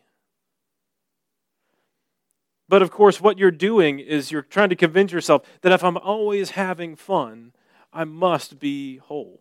But 2.69 2.83
of 2.83 2.91
course, 2.91 3.21
what 3.21 3.39
you're 3.39 3.51
doing 3.51 3.99
is 3.99 4.31
you're 4.31 4.43
trying 4.43 4.71
to 4.71 4.77
convince 4.77 5.13
yourself 5.13 5.43
that 5.61 5.73
if 5.73 5.85
I'm 5.85 5.99
always 5.99 6.51
having 6.51 6.97
fun, 6.97 7.53
I 7.93 8.05
must 8.05 8.59
be 8.59 8.97
whole. 8.97 9.41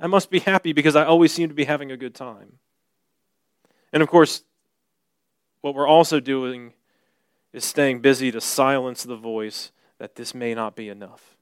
I 0.00 0.06
must 0.06 0.30
be 0.30 0.40
happy 0.40 0.72
because 0.72 0.96
I 0.96 1.04
always 1.04 1.32
seem 1.32 1.48
to 1.48 1.54
be 1.54 1.64
having 1.64 1.92
a 1.92 1.96
good 1.96 2.14
time. 2.14 2.58
And 3.92 4.02
of 4.02 4.08
course, 4.08 4.42
what 5.60 5.74
we're 5.74 5.86
also 5.86 6.18
doing 6.18 6.72
is 7.52 7.64
staying 7.64 8.00
busy 8.00 8.32
to 8.32 8.40
silence 8.40 9.04
the 9.04 9.16
voice 9.16 9.70
that 9.98 10.16
this 10.16 10.34
may 10.34 10.54
not 10.54 10.74
be 10.74 10.88
enough, 10.88 11.36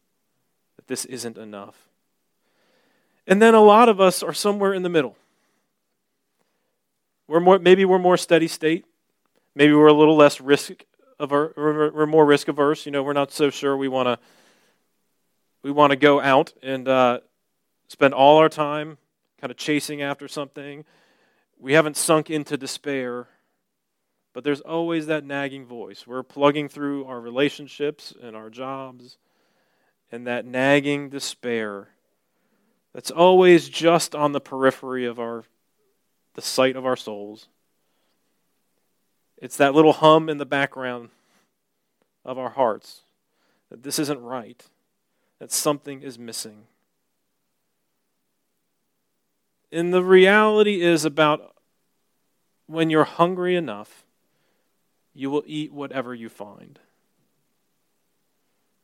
that 0.77 0.89
this 0.89 1.05
isn't 1.07 1.39
enough. 1.39 1.89
And 3.27 3.41
then 3.41 3.55
a 3.55 3.63
lot 3.63 3.89
of 3.89 4.01
us 4.01 4.23
are 4.23 4.33
somewhere 4.35 4.75
in 4.75 4.83
the 4.83 4.89
middle. 4.89 5.17
We're 7.29 7.41
more, 7.41 7.59
maybe 7.59 7.85
we're 7.85 7.99
more 7.99 8.17
steady 8.17 8.49
state. 8.49 8.85
Maybe 9.55 9.73
we're 9.73 9.89
a 9.89 9.93
little 9.93 10.17
less 10.17 10.41
risk 10.41 10.85
averse, 11.19 11.53
we're 11.57 12.07
more 12.07 12.25
risk 12.25 12.49
averse. 12.49 12.87
You 12.87 12.93
know, 12.93 13.03
we're 13.03 13.13
not 13.13 13.33
so 13.33 13.51
sure 13.51 13.77
we 13.77 13.89
want 13.89 14.07
to 14.07 14.19
we 15.63 15.71
want 15.71 15.91
to 15.91 15.97
go 15.97 16.21
out 16.21 16.55
and 16.63 16.89
uh, 16.89 17.21
spend 17.89 18.15
all 18.15 18.39
our 18.39 18.49
time 18.49 18.97
kind 19.41 19.51
of 19.51 19.57
chasing 19.57 20.01
after 20.01 20.29
something. 20.29 20.85
We 21.59 21.75
haven't 21.75 21.97
sunk 21.97 22.31
into 22.31 22.57
despair, 22.57 23.29
but 24.33 24.45
there's 24.45 24.63
always 24.63 25.07
that 25.07 25.25
nagging 25.25 25.67
voice. 25.67 26.07
We're 26.07 26.23
plugging 26.23 26.69
through 26.69 27.05
our 27.05 27.21
relationships 27.21 28.15
and 28.23 28.35
our 28.35 28.49
jobs, 28.49 29.19
and 30.11 30.27
that 30.27 30.47
nagging 30.47 31.11
despair 31.11 31.89
that's 32.95 33.11
always 33.11 33.69
just 33.69 34.15
on 34.15 34.33
the 34.33 34.41
periphery 34.41 35.07
of 35.07 35.21
our 35.21 35.45
the 36.35 36.43
sight 36.43 36.77
of 36.77 36.87
our 36.87 36.97
souls. 36.97 37.49
It's 39.41 39.57
that 39.57 39.75
little 39.75 39.95
hum 39.95 40.29
in 40.29 40.37
the 40.39 40.47
background 40.47 41.09
of 42.25 42.39
our 42.39 42.51
hearts 42.51 43.01
that 43.71 43.83
this 43.83 43.99
isn't 43.99 44.21
right, 44.21 44.63
that 45.39 45.51
something 45.51 46.03
is 46.03 46.19
missing. 46.19 46.65
And 49.73 49.95
the 49.95 50.05
reality 50.05 50.83
is 50.83 51.05
about 51.05 51.55
when 52.67 52.91
you're 52.91 53.05
hungry 53.05 53.57
enough, 53.57 54.05
you 55.15 55.31
will 55.31 55.45
eat 55.47 55.73
whatever 55.73 56.15
you 56.15 56.29
find. 56.29 56.79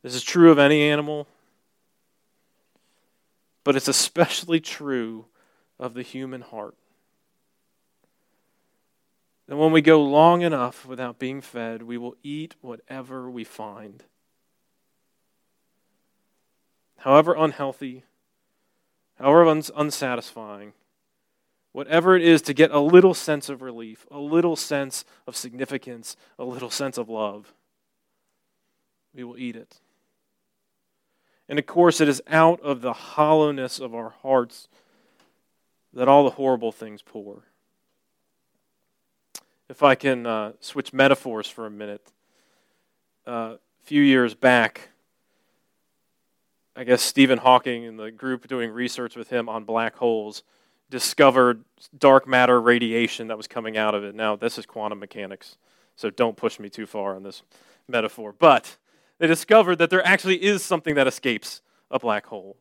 This 0.01 0.15
is 0.15 0.23
true 0.23 0.51
of 0.51 0.57
any 0.57 0.81
animal, 0.81 1.27
but 3.63 3.75
it's 3.75 3.87
especially 3.87 4.59
true 4.59 5.25
of 5.79 5.93
the 5.93 6.01
human 6.01 6.41
heart 6.41 6.75
that 9.47 9.55
when 9.55 9.71
we 9.71 9.81
go 9.81 10.01
long 10.01 10.41
enough 10.41 10.85
without 10.85 11.19
being 11.19 11.41
fed, 11.41 11.83
we 11.83 11.97
will 11.97 12.15
eat 12.21 12.55
whatever 12.61 13.29
we 13.29 13.43
find. 13.43 14.03
However 16.97 17.33
unhealthy, 17.37 18.03
however 19.17 19.47
uns- 19.47 19.71
unsatisfying, 19.75 20.73
whatever 21.71 22.15
it 22.15 22.23
is 22.23 22.41
to 22.41 22.53
get 22.53 22.71
a 22.71 22.79
little 22.79 23.13
sense 23.13 23.47
of 23.47 23.61
relief, 23.61 24.05
a 24.11 24.19
little 24.19 24.55
sense 24.55 25.05
of 25.25 25.35
significance, 25.35 26.17
a 26.37 26.43
little 26.43 26.69
sense 26.69 26.97
of 26.97 27.07
love, 27.07 27.53
we 29.13 29.23
will 29.23 29.37
eat 29.37 29.55
it. 29.55 29.79
And 31.47 31.57
of 31.57 31.65
course, 31.65 32.01
it 32.01 32.09
is 32.09 32.21
out 32.27 32.59
of 32.61 32.81
the 32.81 32.93
hollowness 32.93 33.79
of 33.79 33.95
our 33.95 34.09
hearts 34.09 34.67
that 35.93 36.09
all 36.09 36.25
the 36.25 36.31
horrible 36.31 36.73
things 36.73 37.01
pour 37.01 37.43
if 39.69 39.83
I 39.83 39.95
can 39.95 40.25
uh, 40.25 40.53
switch 40.59 40.93
metaphors 40.93 41.47
for 41.47 41.65
a 41.65 41.69
minute. 41.69 42.11
Uh, 43.25 43.55
a 43.81 43.83
few 43.83 44.01
years 44.01 44.33
back, 44.33 44.89
I 46.75 46.83
guess 46.83 47.01
Stephen 47.01 47.39
Hawking 47.39 47.85
and 47.85 47.99
the 47.99 48.11
group 48.11 48.47
doing 48.47 48.71
research 48.71 49.15
with 49.15 49.29
him 49.29 49.49
on 49.49 49.65
black 49.65 49.95
holes 49.95 50.43
discovered 50.89 51.65
dark 51.97 52.27
matter 52.27 52.61
radiation 52.61 53.27
that 53.27 53.35
was 53.35 53.47
coming 53.47 53.75
out 53.77 53.93
of 53.93 54.03
it. 54.03 54.15
Now, 54.15 54.37
this 54.37 54.57
is 54.57 54.65
quantum 54.65 54.99
mechanics, 54.99 55.57
so 55.95 56.09
don't 56.09 56.37
push 56.37 56.59
me 56.59 56.69
too 56.69 56.85
far 56.85 57.15
on 57.15 57.23
this 57.23 57.43
metaphor. 57.89 58.33
But 58.37 58.77
they 59.17 59.27
discovered 59.27 59.77
that 59.77 59.89
there 59.89 60.05
actually 60.05 60.43
is 60.43 60.63
something 60.63 60.95
that 60.95 61.07
escapes 61.07 61.61
a 61.91 61.99
black 61.99 62.27
hole, 62.27 62.55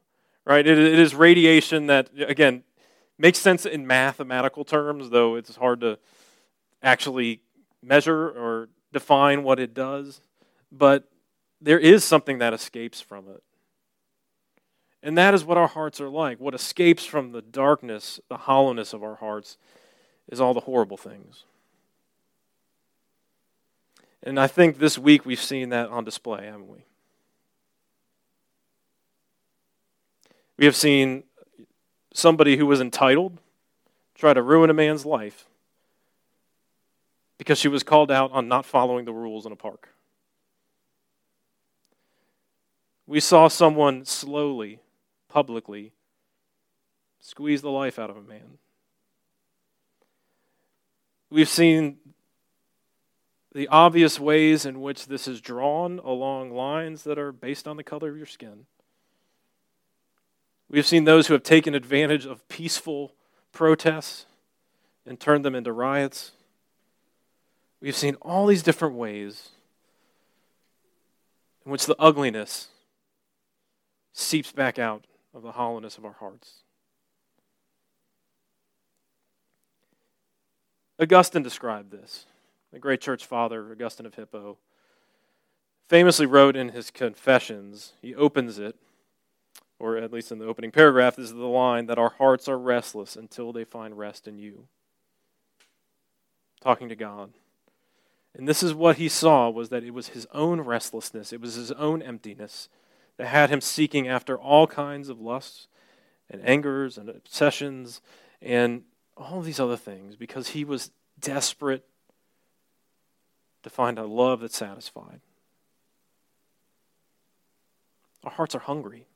right? 0.45 0.67
it, 0.67 0.79
it 0.79 0.99
is 0.99 1.15
radiation 1.15 1.87
that, 1.87 2.11
again, 2.19 2.65
makes 3.17 3.39
sense 3.39 3.65
in 3.65 3.87
mathematical 3.87 4.65
terms, 4.65 5.11
though 5.11 5.37
it's 5.37 5.55
hard 5.57 5.81
to 5.83 5.99
actually 6.83 7.40
measure 7.83 8.28
or 8.28 8.68
define 8.92 9.42
what 9.42 9.61
it 9.61 9.75
does, 9.75 10.21
but 10.71 11.09
there 11.61 11.78
is 11.78 12.04
something 12.04 12.38
that 12.38 12.52
escapes 12.52 13.00
from 13.00 13.28
it. 13.28 13.42
And 15.02 15.16
that 15.16 15.35
is 15.35 15.45
what 15.45 15.56
our 15.56 15.68
hearts 15.68 16.00
are 16.00 16.09
like. 16.09 16.40
What 16.40 16.54
escapes 16.54 17.04
from 17.04 17.33
the 17.33 17.42
darkness, 17.42 18.18
the 18.28 18.37
hollowness 18.37 18.92
of 18.92 19.02
our 19.02 19.16
hearts, 19.16 19.56
is 20.28 20.40
all 20.40 20.54
the 20.54 20.61
horrible 20.61 20.97
things. 20.97 21.45
And 24.23 24.40
I 24.40 24.49
think 24.49 24.78
this 24.78 24.99
week 24.99 25.25
we've 25.25 25.40
seen 25.40 25.68
that 25.68 25.88
on 25.90 26.04
display, 26.04 26.47
haven't 26.47 26.68
we? 26.68 26.78
We 30.56 30.64
have 30.64 30.75
seen 30.75 31.25
somebody 32.12 32.56
who 32.56 32.66
was 32.66 32.80
entitled 32.80 33.38
try 34.14 34.33
to 34.33 34.42
ruin 34.42 34.71
a 34.71 34.75
man's 34.75 35.04
life 35.04 35.45
because 37.38 37.59
she 37.59 37.69
was 37.69 37.83
called 37.83 38.11
out 38.11 38.33
on 38.33 38.49
not 38.49 38.64
following 38.64 39.05
the 39.05 39.12
rules 39.12 39.47
in 39.47 39.52
a 39.52 39.57
park. 39.57 39.88
We 43.07 43.21
saw 43.21 43.49
someone 43.49 44.05
slowly, 44.05 44.81
publicly, 45.28 45.93
squeeze 47.21 47.62
the 47.62 47.71
life 47.71 47.99
out 47.99 48.11
of 48.11 48.16
a 48.16 48.23
man. 48.23 48.59
We've 51.31 51.49
seen 51.49 51.99
the 53.52 53.69
obvious 53.69 54.21
ways 54.21 54.66
in 54.66 54.81
which 54.81 55.07
this 55.07 55.26
is 55.26 55.40
drawn 55.40 55.99
along 56.00 56.52
lines 56.52 57.05
that 57.05 57.19
are 57.19 57.33
based 57.33 57.66
on 57.66 57.76
the 57.76 57.83
color 57.83 58.11
of 58.11 58.16
your 58.16 58.26
skin. 58.26 58.66
We've 60.69 60.87
seen 60.87 61.05
those 61.05 61.26
who 61.26 61.33
have 61.33 61.43
taken 61.43 61.75
advantage 61.75 62.26
of 62.26 62.47
peaceful 62.49 63.14
protests 63.52 64.26
and 65.07 65.19
turned 65.19 65.45
them 65.45 65.55
into 65.55 65.73
riots. 65.73 66.33
We've 67.80 67.97
seen 67.97 68.16
all 68.23 68.47
these 68.47 68.62
different 68.62 68.95
ways 68.95 69.50
in 71.64 71.73
which 71.73 71.87
the 71.87 71.97
ugliness 71.99 72.68
seeps 74.12 74.52
back 74.52 74.78
out 74.78 75.04
of 75.35 75.42
the 75.42 75.52
hollowness 75.52 75.99
of 75.99 76.04
our 76.04 76.12
hearts. 76.12 76.62
Augustine 80.99 81.42
described 81.42 81.90
this. 81.90 82.25
The 82.73 82.78
great 82.78 83.00
church 83.00 83.26
father, 83.26 83.71
Augustine 83.71 84.06
of 84.06 84.14
Hippo, 84.14 84.56
famously 85.88 86.26
wrote 86.26 86.56
in 86.56 86.71
his 86.71 86.90
Confessions, 86.90 87.92
he 88.00 88.14
opens 88.14 88.59
it, 88.59 88.76
or 89.78 89.97
at 89.97 90.12
least 90.12 90.33
in 90.33 90.38
the 90.38 90.47
opening 90.47 90.71
paragraph, 90.71 91.16
this 91.16 91.26
is 91.26 91.35
the 91.35 91.45
line 91.45 91.87
that 91.87 91.99
our 91.99 92.14
hearts 92.18 92.49
are 92.49 92.59
restless 92.59 93.14
until 93.14 93.52
they 93.52 93.64
find 93.64 93.99
rest 93.99 94.26
in 94.26 94.38
you. 94.38 94.66
Talking 96.61 96.88
to 96.88 96.97
God. 96.97 97.33
And 98.37 98.47
this 98.47 98.62
is 98.62 98.75
what 98.75 98.99
he 98.99 99.09
saw 99.09 99.49
was 99.49 99.71
that 99.71 99.83
it 99.83 99.95
was 99.95 100.09
his 100.09 100.26
own 100.33 100.61
restlessness, 100.61 101.33
it 101.33 101.40
was 101.40 101.55
his 101.55 101.73
own 101.73 102.02
emptiness 102.02 102.69
that 103.16 103.28
had 103.28 103.49
him 103.49 103.62
seeking 103.62 104.07
after 104.07 104.37
all 104.37 104.66
kinds 104.66 105.09
of 105.09 105.21
lusts 105.21 105.69
and 106.31 106.47
angers 106.47 106.99
and 106.99 107.09
obsessions 107.09 108.02
and 108.43 108.83
all 109.16 109.40
these 109.40 109.59
other 109.59 109.76
things 109.76 110.16
because 110.16 110.49
he 110.49 110.64
was 110.64 110.90
desperate 111.19 111.87
to 113.62 113.71
find 113.71 113.99
a 113.99 114.05
love 114.05 114.40
that 114.40 114.52
satisfied. 114.52 115.21
Our 118.23 118.33
hearts 118.33 118.55
are 118.55 118.61
hungry. 118.61 119.07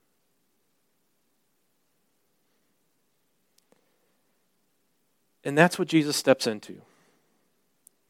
And 5.45 5.59
that's 5.59 5.79
what 5.79 5.89
Jesus 5.89 6.17
steps 6.17 6.47
into. 6.47 6.81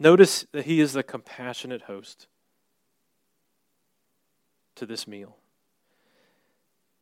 Notice 0.01 0.47
that 0.53 0.65
he 0.65 0.81
is 0.81 0.95
the 0.95 1.03
compassionate 1.03 1.83
host 1.83 2.27
to 4.75 4.87
this 4.87 5.07
meal. 5.07 5.37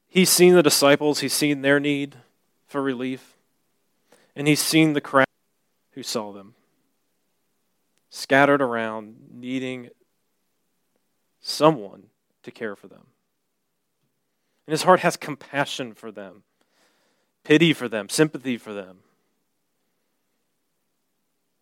He's 0.08 0.30
seen 0.30 0.54
the 0.54 0.62
disciples, 0.62 1.20
he's 1.20 1.32
seen 1.32 1.62
their 1.62 1.78
need 1.78 2.16
for 2.66 2.82
relief, 2.82 3.36
and 4.34 4.48
he's 4.48 4.60
seen 4.60 4.92
the 4.94 5.00
crowd 5.00 5.26
who 5.92 6.02
saw 6.02 6.32
them 6.32 6.54
scattered 8.10 8.60
around, 8.60 9.16
needing 9.32 9.90
someone 11.40 12.04
to 12.42 12.50
care 12.50 12.74
for 12.74 12.88
them. 12.88 13.06
And 14.66 14.72
his 14.72 14.82
heart 14.82 15.00
has 15.00 15.16
compassion 15.16 15.94
for 15.94 16.10
them, 16.10 16.42
pity 17.44 17.72
for 17.72 17.88
them, 17.88 18.08
sympathy 18.08 18.58
for 18.58 18.72
them. 18.72 18.98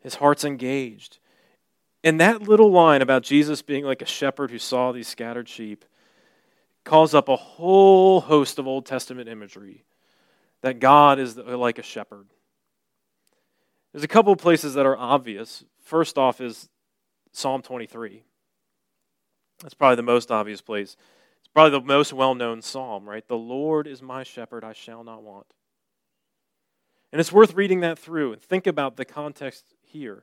His 0.00 0.16
heart's 0.16 0.44
engaged. 0.44 1.18
And 2.06 2.20
that 2.20 2.42
little 2.42 2.70
line 2.70 3.02
about 3.02 3.24
Jesus 3.24 3.62
being 3.62 3.84
like 3.84 4.00
a 4.00 4.06
shepherd 4.06 4.52
who 4.52 4.60
saw 4.60 4.92
these 4.92 5.08
scattered 5.08 5.48
sheep 5.48 5.84
calls 6.84 7.14
up 7.14 7.28
a 7.28 7.34
whole 7.34 8.20
host 8.20 8.60
of 8.60 8.68
Old 8.68 8.86
Testament 8.86 9.28
imagery 9.28 9.84
that 10.60 10.78
God 10.78 11.18
is 11.18 11.36
like 11.36 11.80
a 11.80 11.82
shepherd. 11.82 12.28
There's 13.90 14.04
a 14.04 14.08
couple 14.08 14.32
of 14.32 14.38
places 14.38 14.74
that 14.74 14.86
are 14.86 14.96
obvious. 14.96 15.64
First 15.82 16.16
off 16.16 16.40
is 16.40 16.68
Psalm 17.32 17.60
23. 17.60 18.22
That's 19.62 19.74
probably 19.74 19.96
the 19.96 20.02
most 20.02 20.30
obvious 20.30 20.60
place. 20.60 20.96
It's 21.40 21.48
probably 21.52 21.76
the 21.76 21.84
most 21.84 22.12
well 22.12 22.36
known 22.36 22.62
psalm, 22.62 23.08
right? 23.08 23.26
The 23.26 23.34
Lord 23.34 23.88
is 23.88 24.00
my 24.00 24.22
shepherd, 24.22 24.62
I 24.62 24.74
shall 24.74 25.02
not 25.02 25.24
want. 25.24 25.46
And 27.10 27.18
it's 27.18 27.32
worth 27.32 27.54
reading 27.54 27.80
that 27.80 27.98
through 27.98 28.32
and 28.32 28.40
think 28.40 28.68
about 28.68 28.96
the 28.96 29.04
context 29.04 29.74
here. 29.82 30.22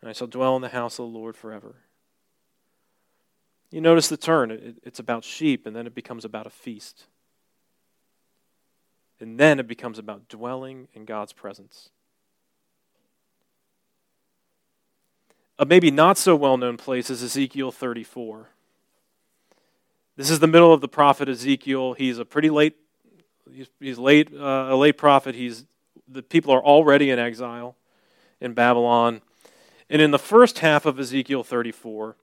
and 0.00 0.08
I 0.08 0.12
shall 0.12 0.26
dwell 0.26 0.56
in 0.56 0.62
the 0.62 0.68
house 0.68 0.98
of 0.98 1.10
the 1.10 1.18
Lord 1.18 1.36
forever. 1.36 1.76
You 3.70 3.80
notice 3.80 4.08
the 4.08 4.16
turn. 4.16 4.76
it's 4.82 4.98
about 4.98 5.24
sheep, 5.24 5.66
and 5.66 5.76
then 5.76 5.86
it 5.86 5.94
becomes 5.94 6.24
about 6.24 6.46
a 6.46 6.50
feast. 6.50 7.04
And 9.20 9.38
then 9.38 9.60
it 9.60 9.68
becomes 9.68 9.98
about 9.98 10.28
dwelling 10.28 10.88
in 10.94 11.04
God's 11.04 11.32
presence. 11.32 11.90
A 15.58 15.66
maybe 15.66 15.90
not 15.90 16.16
so 16.16 16.34
well 16.34 16.56
known 16.56 16.78
place 16.78 17.10
is 17.10 17.22
Ezekiel 17.22 17.70
34. 17.70 18.48
This 20.16 20.30
is 20.30 20.38
the 20.38 20.46
middle 20.46 20.72
of 20.72 20.80
the 20.80 20.88
prophet 20.88 21.28
Ezekiel. 21.28 21.92
He's 21.92 22.18
a 22.18 22.24
pretty 22.24 22.50
late, 22.50 22.76
he's, 23.52 23.68
he's 23.78 23.98
late, 23.98 24.32
uh, 24.34 24.68
a 24.70 24.76
late 24.76 24.96
prophet. 24.96 25.34
He's, 25.34 25.66
the 26.08 26.22
people 26.22 26.52
are 26.52 26.62
already 26.64 27.10
in 27.10 27.18
exile 27.18 27.76
in 28.40 28.54
Babylon. 28.54 29.20
And 29.90 30.00
in 30.00 30.12
the 30.12 30.18
first 30.18 30.60
half 30.60 30.86
of 30.86 31.00
Ezekiel 31.00 31.42
34, 31.42 32.16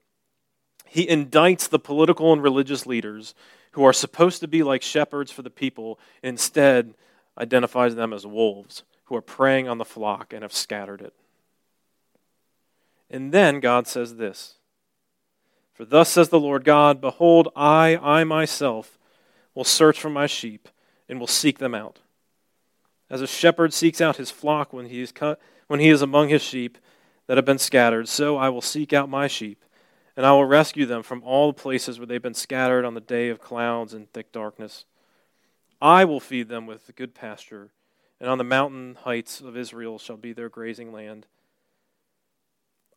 he 0.85 1.05
indicts 1.05 1.67
the 1.67 1.77
political 1.77 2.31
and 2.31 2.41
religious 2.41 2.85
leaders 2.85 3.35
who 3.71 3.83
are 3.83 3.93
supposed 3.93 4.39
to 4.39 4.47
be 4.47 4.63
like 4.63 4.81
shepherds 4.81 5.31
for 5.31 5.41
the 5.41 5.49
people, 5.49 5.99
instead 6.23 6.93
identifies 7.37 7.93
them 7.95 8.13
as 8.13 8.25
wolves 8.25 8.83
who 9.05 9.15
are 9.15 9.21
preying 9.21 9.67
on 9.67 9.77
the 9.77 9.85
flock 9.85 10.33
and 10.33 10.41
have 10.41 10.53
scattered 10.53 11.01
it. 11.01 11.13
And 13.09 13.31
then 13.31 13.59
God 13.59 13.85
says 13.85 14.15
this 14.15 14.55
For 15.73 15.85
thus 15.85 16.09
says 16.09 16.29
the 16.29 16.39
Lord 16.39 16.63
God, 16.63 17.01
Behold, 17.01 17.49
I, 17.55 17.97
I 17.97 18.23
myself, 18.23 18.97
will 19.53 19.63
search 19.63 19.99
for 19.99 20.09
my 20.09 20.25
sheep 20.25 20.69
and 21.09 21.19
will 21.19 21.27
seek 21.27 21.59
them 21.59 21.75
out. 21.75 21.99
As 23.09 23.21
a 23.21 23.27
shepherd 23.27 23.73
seeks 23.73 24.01
out 24.01 24.17
his 24.17 24.31
flock 24.31 24.73
when 24.73 24.87
he 24.87 25.01
is, 25.01 25.11
cut, 25.11 25.39
when 25.67 25.79
he 25.79 25.89
is 25.89 26.01
among 26.01 26.29
his 26.29 26.41
sheep, 26.41 26.77
that 27.27 27.37
have 27.37 27.45
been 27.45 27.57
scattered, 27.57 28.07
so 28.07 28.37
I 28.37 28.49
will 28.49 28.61
seek 28.61 28.93
out 28.93 29.09
my 29.09 29.27
sheep, 29.27 29.63
and 30.15 30.25
I 30.25 30.31
will 30.31 30.45
rescue 30.45 30.85
them 30.85 31.03
from 31.03 31.21
all 31.23 31.51
the 31.51 31.61
places 31.61 31.99
where 31.99 32.05
they've 32.05 32.21
been 32.21 32.33
scattered 32.33 32.85
on 32.85 32.93
the 32.93 33.01
day 33.01 33.29
of 33.29 33.39
clouds 33.39 33.93
and 33.93 34.11
thick 34.11 34.31
darkness. 34.31 34.85
I 35.81 36.05
will 36.05 36.19
feed 36.19 36.47
them 36.47 36.65
with 36.65 36.95
good 36.95 37.13
pasture, 37.13 37.69
and 38.19 38.29
on 38.29 38.37
the 38.37 38.43
mountain 38.43 38.97
heights 39.01 39.41
of 39.41 39.55
Israel 39.55 39.99
shall 39.99 40.17
be 40.17 40.33
their 40.33 40.49
grazing 40.49 40.91
land. 40.91 41.27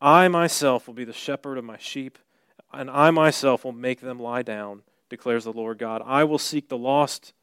I 0.01 0.29
myself 0.29 0.87
will 0.87 0.95
be 0.95 1.05
the 1.05 1.13
shepherd 1.13 1.59
of 1.59 1.65
my 1.65 1.77
sheep, 1.77 2.19
and 2.73 2.89
I 2.89 3.11
myself 3.11 3.65
will 3.65 3.73
make 3.73 4.01
them 4.01 4.19
lie 4.19 4.43
down, 4.43 4.83
declares 5.11 5.45
the 5.45 5.53
Lord 5.53 5.77
God. 5.77 6.03
I 6.07 6.25
will 6.25 6.39
seek 6.39 6.69
the 6.69 6.79
lost, 6.79 7.35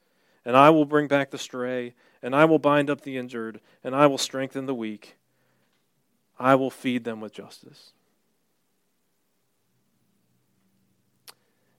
and 0.44 0.58
I 0.58 0.72
will 0.72 0.86
bring 0.86 1.08
back 1.08 1.30
the 1.30 1.38
stray, 1.38 1.94
and 2.24 2.36
I 2.36 2.46
will 2.46 2.58
bind 2.58 2.90
up 2.90 3.02
the 3.02 3.18
injured, 3.18 3.60
and 3.84 3.94
I 3.94 4.08
will 4.08 4.18
strengthen 4.18 4.66
the 4.66 4.74
weak. 4.74 5.18
I 6.40 6.56
will 6.56 6.70
feed 6.70 7.04
them 7.04 7.20
with 7.20 7.34
justice. 7.34 7.92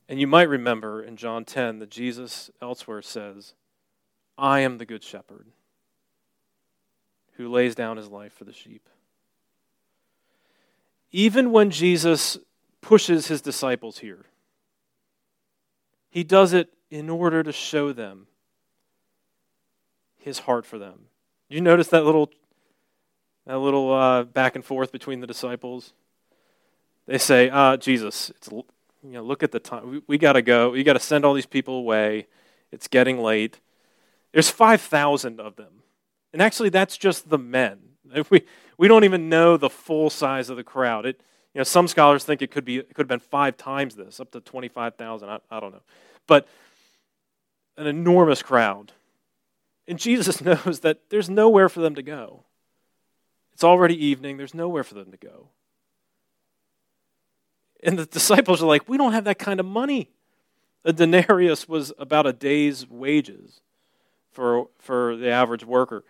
And 0.08 0.18
you 0.18 0.26
might 0.26 0.48
remember 0.48 1.02
in 1.02 1.16
John 1.16 1.44
10 1.44 1.80
that 1.80 1.90
Jesus 1.90 2.50
elsewhere 2.62 3.02
says, 3.02 3.54
I 4.38 4.60
am 4.60 4.78
the 4.78 4.86
good 4.86 5.04
shepherd 5.04 5.48
who 7.32 7.48
lays 7.48 7.74
down 7.74 7.98
his 7.98 8.08
life 8.08 8.32
for 8.32 8.44
the 8.44 8.52
sheep. 8.52 8.88
Even 11.12 11.52
when 11.52 11.70
Jesus 11.70 12.38
pushes 12.80 13.28
his 13.28 13.40
disciples 13.40 13.98
here, 13.98 14.26
he 16.10 16.24
does 16.24 16.52
it 16.52 16.70
in 16.90 17.10
order 17.10 17.42
to 17.42 17.52
show 17.52 17.92
them 17.92 18.26
his 20.16 20.40
heart 20.40 20.66
for 20.66 20.78
them. 20.78 21.06
You 21.48 21.60
notice 21.60 21.88
that 21.88 22.04
little 22.04 22.30
that 23.48 23.58
little 23.58 23.90
uh, 23.94 24.24
back 24.24 24.56
and 24.56 24.64
forth 24.64 24.92
between 24.92 25.20
the 25.20 25.26
disciples. 25.26 25.94
They 27.06 27.16
say, 27.16 27.48
uh, 27.48 27.78
Jesus, 27.78 28.28
it's, 28.28 28.50
you 28.50 28.64
know, 29.02 29.22
look 29.22 29.42
at 29.42 29.52
the 29.52 29.58
time. 29.58 29.90
We, 29.90 30.02
we 30.06 30.18
got 30.18 30.34
to 30.34 30.42
go. 30.42 30.68
We 30.68 30.82
got 30.82 30.92
to 30.92 31.00
send 31.00 31.24
all 31.24 31.32
these 31.32 31.46
people 31.46 31.76
away. 31.76 32.26
It's 32.70 32.88
getting 32.88 33.18
late. 33.18 33.58
There's 34.32 34.50
5,000 34.50 35.40
of 35.40 35.56
them. 35.56 35.82
And 36.34 36.42
actually, 36.42 36.68
that's 36.68 36.98
just 36.98 37.30
the 37.30 37.38
men. 37.38 37.80
We, 38.30 38.44
we 38.78 38.88
don't 38.88 39.04
even 39.04 39.28
know 39.28 39.56
the 39.56 39.68
full 39.68 40.08
size 40.08 40.48
of 40.50 40.56
the 40.56 40.64
crowd. 40.64 41.04
It, 41.04 41.20
you 41.52 41.58
know, 41.58 41.64
some 41.64 41.88
scholars 41.88 42.24
think 42.24 42.40
it 42.40 42.50
could, 42.50 42.64
be, 42.64 42.78
it 42.78 42.94
could 42.94 43.04
have 43.04 43.08
been 43.08 43.18
five 43.18 43.56
times 43.56 43.96
this, 43.96 44.20
up 44.20 44.30
to 44.30 44.40
25,000. 44.40 45.28
I, 45.28 45.38
I 45.50 45.60
don't 45.60 45.72
know. 45.72 45.82
But 46.26 46.46
an 47.76 47.86
enormous 47.86 48.42
crowd. 48.42 48.92
And 49.86 49.98
Jesus 49.98 50.40
knows 50.42 50.80
that 50.80 51.08
there's 51.10 51.30
nowhere 51.30 51.68
for 51.68 51.80
them 51.80 51.94
to 51.94 52.02
go. 52.02 52.44
It's 53.58 53.64
already 53.64 54.06
evening, 54.06 54.36
there's 54.36 54.54
nowhere 54.54 54.84
for 54.84 54.94
them 54.94 55.10
to 55.10 55.16
go. 55.16 55.48
And 57.82 57.98
the 57.98 58.06
disciples 58.06 58.62
are 58.62 58.66
like, 58.66 58.88
We 58.88 58.96
don't 58.96 59.14
have 59.14 59.24
that 59.24 59.40
kind 59.40 59.58
of 59.58 59.66
money. 59.66 60.12
A 60.84 60.92
denarius 60.92 61.68
was 61.68 61.92
about 61.98 62.24
a 62.24 62.32
day's 62.32 62.88
wages 62.88 63.60
for, 64.30 64.68
for 64.78 65.16
the 65.16 65.30
average 65.30 65.64
worker. 65.64 66.04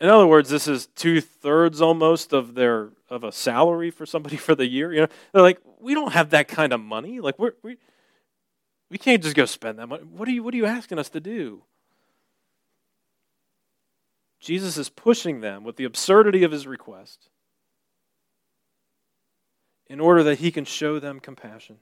In 0.00 0.08
other 0.08 0.26
words, 0.26 0.48
this 0.48 0.66
is 0.66 0.86
two 0.86 1.20
thirds 1.20 1.82
almost 1.82 2.32
of 2.32 2.54
their 2.54 2.92
of 3.10 3.24
a 3.24 3.30
salary 3.30 3.90
for 3.90 4.06
somebody 4.06 4.36
for 4.38 4.54
the 4.54 4.66
year. 4.66 4.90
You 4.90 5.02
know, 5.02 5.08
they're 5.34 5.42
like, 5.42 5.60
we 5.80 5.92
don't 5.92 6.14
have 6.14 6.30
that 6.30 6.48
kind 6.48 6.72
of 6.72 6.80
money. 6.80 7.20
Like 7.20 7.38
we're, 7.38 7.52
we 7.62 7.76
we 8.88 8.96
can't 8.96 9.22
just 9.22 9.36
go 9.36 9.44
spend 9.44 9.78
that 9.80 9.86
money. 9.86 10.04
What 10.04 10.26
are 10.28 10.32
you 10.32 10.42
What 10.42 10.54
are 10.54 10.56
you 10.56 10.64
asking 10.64 10.98
us 10.98 11.10
to 11.10 11.20
do? 11.20 11.62
Jesus 14.44 14.76
is 14.76 14.90
pushing 14.90 15.40
them 15.40 15.64
with 15.64 15.76
the 15.76 15.84
absurdity 15.84 16.44
of 16.44 16.52
his 16.52 16.66
request 16.66 17.30
in 19.86 20.00
order 20.00 20.22
that 20.22 20.40
he 20.40 20.50
can 20.50 20.66
show 20.66 20.98
them 20.98 21.18
compassion. 21.18 21.78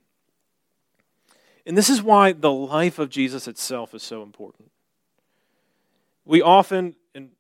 And 1.67 1.77
this 1.77 1.91
is 1.91 2.01
why 2.01 2.33
the 2.33 2.53
life 2.53 3.01
of 3.01 3.11
Jesus 3.11 3.49
itself 3.49 3.95
is 3.95 4.03
so 4.05 4.23
important. 4.23 4.71
We 6.25 6.41
often, 6.41 6.95
and 7.17 7.31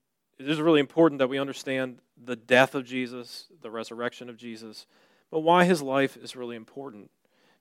it 0.41 0.51
is 0.51 0.61
really 0.61 0.81
important 0.81 1.21
that 1.21 1.29
we 1.29 1.39
understand 1.39 1.99
the 2.25 2.35
death 2.35 2.75
of 2.75 2.85
Jesus, 2.85 3.47
the 3.63 3.71
resurrection 3.71 4.29
of 4.29 4.37
Jesus, 4.37 4.87
but 5.31 5.41
why 5.41 5.65
his 5.65 5.81
life 5.81 6.17
is 6.17 6.35
really 6.35 6.57
important. 6.57 7.11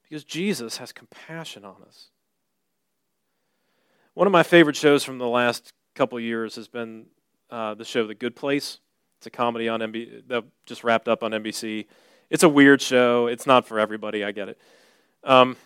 Because 0.02 0.24
Jesus 0.24 0.78
has 0.78 0.91
compassion 0.91 1.63
on 1.63 1.84
us. 1.88 2.08
One 4.15 4.26
of 4.26 4.34
my 4.34 4.41
favorite 4.41 4.76
shows 4.76 5.04
from 5.04 5.19
the 5.19 5.28
last 5.28 5.74
couple 5.93 6.19
years 6.19 6.56
has 6.56 6.67
been 6.67 7.06
uh, 7.51 7.73
the 7.73 7.85
show 7.85 8.07
The 8.07 8.15
Good 8.15 8.35
Place. 8.35 8.79
It's 9.17 9.27
a 9.27 9.29
comedy 9.29 9.69
on 9.69 9.81
NBC 9.81 10.27
that 10.29 10.45
just 10.65 10.83
wrapped 10.83 11.07
up 11.07 11.23
on 11.23 11.31
NBC. 11.31 11.85
It's 12.29 12.43
a 12.43 12.49
weird 12.49 12.81
show. 12.81 13.27
It's 13.27 13.45
not 13.45 13.67
for 13.67 13.79
everybody. 13.79 14.23
I 14.23 14.31
get 14.31 14.49
it. 14.49 14.59
Um, 15.23 15.57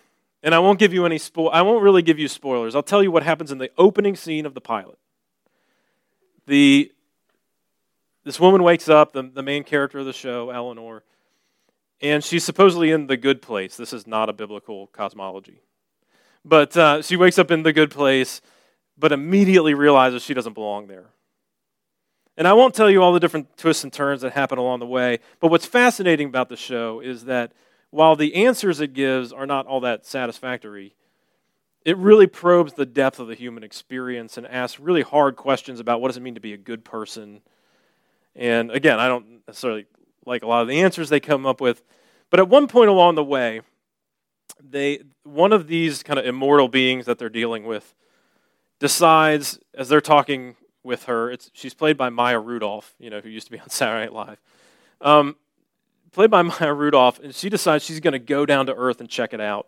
and 0.44 0.54
I 0.54 0.60
won't 0.60 0.80
give 0.80 0.94
you 0.94 1.06
any 1.06 1.18
spo- 1.18 1.52
I 1.54 1.62
won't 1.62 1.84
really 1.84 2.02
give 2.02 2.20
you 2.20 2.28
spoilers. 2.28 2.76
I'll 2.76 2.84
tell 2.84 3.02
you 3.02 3.12
what 3.12 3.24
happens 3.24 3.52
in 3.52 3.58
the 3.58 3.72
opening 3.78 4.16
scene 4.16 4.46
of 4.46 4.54
the 4.54 4.62
pilot. 4.62 4.98
The 6.48 6.92
this 8.24 8.40
woman 8.40 8.64
wakes 8.64 8.90
up, 8.90 9.14
the, 9.14 9.22
the 9.22 9.44
main 9.44 9.64
character 9.64 10.00
of 10.00 10.06
the 10.06 10.14
show, 10.14 10.50
Eleanor, 10.50 11.04
and 12.02 12.24
she's 12.24 12.44
supposedly 12.44 12.92
in 12.92 13.08
the 13.08 13.18
good 13.18 13.42
place. 13.42 13.78
This 13.78 13.94
is 13.94 14.08
not 14.08 14.30
a 14.30 14.34
biblical 14.34 14.88
cosmology. 14.88 15.62
But 16.44 16.76
uh, 16.76 17.02
she 17.04 17.16
wakes 17.16 17.40
up 17.40 17.52
in 17.52 17.64
the 17.64 17.74
good 17.74 17.92
place, 17.92 18.42
but 18.98 19.12
immediately 19.12 19.74
realizes 19.74 20.24
she 20.24 20.34
doesn't 20.34 20.54
belong 20.54 20.88
there. 20.88 21.06
And 22.38 22.48
I 22.48 22.54
won't 22.54 22.74
tell 22.74 22.90
you 22.90 23.02
all 23.02 23.14
the 23.14 23.20
different 23.20 23.58
twists 23.58 23.84
and 23.84 23.94
turns 23.94 24.22
that 24.22 24.34
happen 24.34 24.58
along 24.58 24.80
the 24.80 24.86
way, 24.86 25.20
but 25.40 25.50
what's 25.50 25.66
fascinating 25.66 26.28
about 26.28 26.50
the 26.50 26.58
show 26.58 27.00
is 27.00 27.26
that 27.26 27.54
while 27.92 28.16
the 28.16 28.36
answers 28.36 28.82
it 28.82 28.94
gives 28.94 29.32
are 29.32 29.46
not 29.46 29.68
all 29.68 29.80
that 29.82 30.06
satisfactory, 30.06 30.96
it 31.86 31.96
really 31.98 32.28
probes 32.28 32.74
the 32.74 32.86
depth 32.86 33.20
of 33.20 33.28
the 33.28 33.36
human 33.36 33.64
experience 33.64 34.38
and 34.38 34.46
asks 34.48 34.80
really 34.80 35.04
hard 35.04 35.36
questions 35.38 35.80
about 35.80 36.02
what 36.02 36.10
does 36.10 36.18
it 36.18 36.24
mean 36.24 36.36
to 36.36 36.42
be 36.42 36.52
a 36.52 36.58
good 36.58 36.84
person. 36.84 37.42
And 38.36 38.72
again, 38.72 39.00
I 39.00 39.08
don't 39.08 39.48
necessarily 39.48 39.86
like 40.26 40.44
a 40.44 40.48
lot 40.48 40.62
of 40.62 40.68
the 40.68 40.82
answers 40.82 41.10
they 41.10 41.20
come 41.20 41.46
up 41.46 41.62
with, 41.62 41.84
but 42.30 42.40
at 42.40 42.50
one 42.50 42.68
point 42.68 42.90
along 42.90 43.16
the 43.16 43.24
way, 43.24 43.62
they 44.60 45.04
one 45.24 45.54
of 45.54 45.68
these 45.68 46.04
kind 46.04 46.20
of 46.20 46.26
immortal 46.26 46.68
beings 46.68 47.06
that 47.06 47.18
they're 47.18 47.30
dealing 47.30 47.66
with 47.66 47.94
decides 48.80 49.60
as 49.74 49.90
they're 49.90 50.02
talking 50.02 50.56
with 50.86 51.06
her, 51.06 51.30
it's 51.32 51.52
she's 51.54 51.74
played 51.74 51.98
by 51.98 52.10
Maya 52.10 52.40
Rudolph, 52.40 52.94
you 53.00 53.10
know, 53.10 53.20
who 53.20 53.30
used 53.30 53.48
to 53.48 53.52
be 53.52 53.60
on 53.60 53.70
Saturday 53.70 54.06
Night 54.06 54.14
Live. 54.14 54.42
Um, 55.02 55.36
played 56.12 56.32
by 56.32 56.42
Maya 56.42 56.74
Rudolph, 56.74 57.20
and 57.20 57.34
she 57.34 57.50
decides 57.50 57.84
she's 57.84 58.00
going 58.00 58.14
to 58.14 58.20
go 58.20 58.46
down 58.46 58.68
to 58.68 58.76
Earth 58.76 59.00
and 59.00 59.10
check 59.10 59.34
it 59.34 59.42
out. 59.42 59.68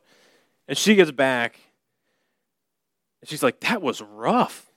And 0.68 0.78
she 0.78 0.96
gets 0.96 1.12
back, 1.12 1.60
and 3.22 3.30
she's 3.30 3.44
like, 3.44 3.60
"That 3.62 3.82
was 3.82 4.02
rough. 4.02 4.72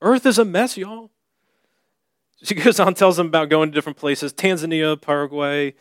Earth 0.00 0.24
is 0.24 0.38
a 0.38 0.44
mess, 0.44 0.76
y'all." 0.76 1.10
She 2.42 2.54
goes 2.54 2.78
on, 2.78 2.94
tells 2.94 3.16
them 3.16 3.26
about 3.26 3.48
going 3.48 3.70
to 3.70 3.74
different 3.74 3.98
places: 3.98 4.32
Tanzania, 4.32 5.00
Paraguay, 5.00 5.74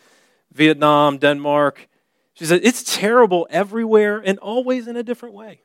Vietnam, 0.51 1.17
Denmark. 1.17 1.88
She 2.33 2.45
said, 2.45 2.62
It's 2.63 2.83
terrible 2.83 3.47
everywhere 3.49 4.21
and 4.23 4.38
always 4.39 4.88
in 4.88 4.95
a 4.95 5.03
different 5.03 5.33
way. 5.33 5.62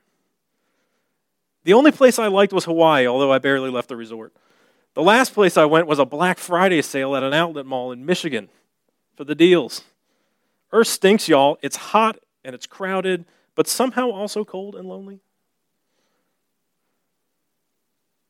The 1.64 1.74
only 1.74 1.92
place 1.92 2.18
I 2.18 2.26
liked 2.26 2.52
was 2.52 2.64
Hawaii, 2.64 3.06
although 3.06 3.32
I 3.32 3.38
barely 3.38 3.70
left 3.70 3.88
the 3.88 3.96
resort. 3.96 4.32
The 4.94 5.02
last 5.02 5.32
place 5.32 5.56
I 5.56 5.64
went 5.64 5.86
was 5.86 5.98
a 5.98 6.04
Black 6.04 6.38
Friday 6.38 6.82
sale 6.82 7.16
at 7.16 7.22
an 7.22 7.32
outlet 7.32 7.66
mall 7.66 7.92
in 7.92 8.04
Michigan 8.04 8.48
for 9.16 9.24
the 9.24 9.34
deals. 9.34 9.84
Earth 10.72 10.88
stinks, 10.88 11.28
y'all. 11.28 11.58
It's 11.62 11.76
hot 11.76 12.18
and 12.44 12.54
it's 12.54 12.66
crowded, 12.66 13.24
but 13.54 13.68
somehow 13.68 14.10
also 14.10 14.44
cold 14.44 14.74
and 14.74 14.88
lonely. 14.88 15.20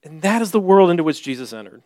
And 0.05 0.23
that 0.23 0.43
is 0.43 0.51
the 0.51 0.61
world 0.61 0.91
into 0.91 1.05
which 1.05 1.23
Jesus 1.23 1.53
entered. 1.53 1.83